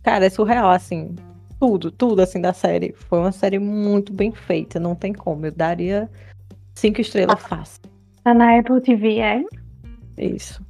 Cara, 0.03 0.25
é 0.25 0.29
surreal, 0.29 0.69
assim. 0.69 1.15
Tudo, 1.59 1.91
tudo 1.91 2.21
assim 2.21 2.39
da 2.39 2.53
série. 2.53 2.93
Foi 2.93 3.19
uma 3.19 3.31
série 3.31 3.59
muito 3.59 4.13
bem 4.13 4.31
feita, 4.31 4.79
não 4.79 4.95
tem 4.95 5.13
como. 5.13 5.45
Eu 5.45 5.51
daria 5.51 6.09
cinco 6.75 7.01
estrelas 7.01 7.41
fácil. 7.41 7.81
Tá 8.23 8.33
na 8.33 8.59
Apple 8.59 8.81
TV, 8.81 9.19
é? 9.19 9.43
Isso. 10.17 10.63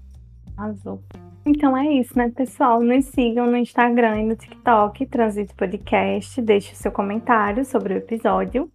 Arrasou. 0.56 1.02
Então 1.46 1.78
é 1.78 1.86
isso, 1.94 2.18
né, 2.18 2.30
pessoal? 2.30 2.82
Nos 2.82 3.06
sigam 3.06 3.48
no 3.48 3.58
Instagram 3.58 4.22
e 4.22 4.26
no 4.26 4.36
TikTok, 4.36 5.06
Transito 5.06 5.56
Podcast. 5.56 6.42
Deixe 6.42 6.74
o 6.74 6.76
seu 6.76 6.92
comentário 6.92 7.64
sobre 7.64 7.94
o 7.94 7.98
episódio. 7.98 8.70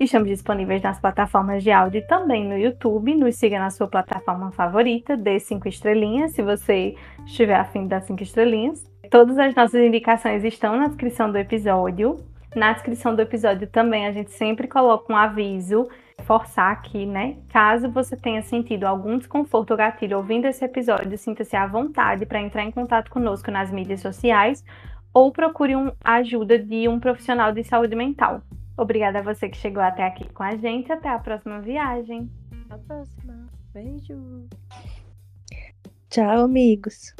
Estamos 0.00 0.28
disponíveis 0.28 0.80
nas 0.80 1.00
plataformas 1.00 1.64
de 1.64 1.72
áudio 1.72 1.98
e 1.98 2.06
também 2.06 2.46
no 2.46 2.56
YouTube. 2.56 3.16
Nos 3.16 3.34
siga 3.34 3.58
na 3.58 3.68
sua 3.68 3.88
plataforma 3.88 4.52
favorita, 4.52 5.16
dê 5.16 5.40
cinco 5.40 5.66
estrelinhas, 5.66 6.30
se 6.34 6.40
você 6.40 6.94
estiver 7.26 7.56
afim 7.56 7.88
dar 7.88 8.00
cinco 8.02 8.22
estrelinhas. 8.22 8.88
Todas 9.10 9.36
as 9.36 9.56
nossas 9.56 9.84
indicações 9.84 10.44
estão 10.44 10.76
na 10.76 10.86
descrição 10.86 11.32
do 11.32 11.36
episódio. 11.36 12.16
Na 12.54 12.72
descrição 12.74 13.12
do 13.16 13.22
episódio 13.22 13.66
também 13.66 14.06
a 14.06 14.12
gente 14.12 14.30
sempre 14.30 14.68
coloca 14.68 15.12
um 15.12 15.16
aviso 15.16 15.88
forçar 16.22 16.70
aqui, 16.70 17.04
né? 17.04 17.36
Caso 17.48 17.90
você 17.90 18.16
tenha 18.16 18.40
sentido 18.42 18.84
algum 18.84 19.18
desconforto 19.18 19.72
ou 19.72 19.76
gatilho 19.76 20.18
ouvindo 20.18 20.44
esse 20.44 20.64
episódio, 20.64 21.18
sinta-se 21.18 21.56
à 21.56 21.66
vontade 21.66 22.24
para 22.24 22.40
entrar 22.40 22.62
em 22.62 22.70
contato 22.70 23.10
conosco 23.10 23.50
nas 23.50 23.72
mídias 23.72 24.00
sociais 24.00 24.64
ou 25.12 25.32
procure 25.32 25.74
um, 25.74 25.90
a 26.04 26.14
ajuda 26.14 26.56
de 26.56 26.86
um 26.86 27.00
profissional 27.00 27.50
de 27.50 27.64
saúde 27.64 27.96
mental. 27.96 28.42
Obrigada 28.78 29.18
a 29.18 29.22
você 29.22 29.48
que 29.48 29.56
chegou 29.56 29.82
até 29.82 30.06
aqui 30.06 30.32
com 30.32 30.44
a 30.44 30.56
gente. 30.56 30.90
Até 30.92 31.08
a 31.08 31.18
próxima 31.18 31.60
viagem. 31.60 32.30
Até 32.70 32.74
a 32.74 32.78
próxima. 32.78 33.46
Beijo. 33.74 34.48
Tchau, 36.08 36.44
amigos. 36.44 37.14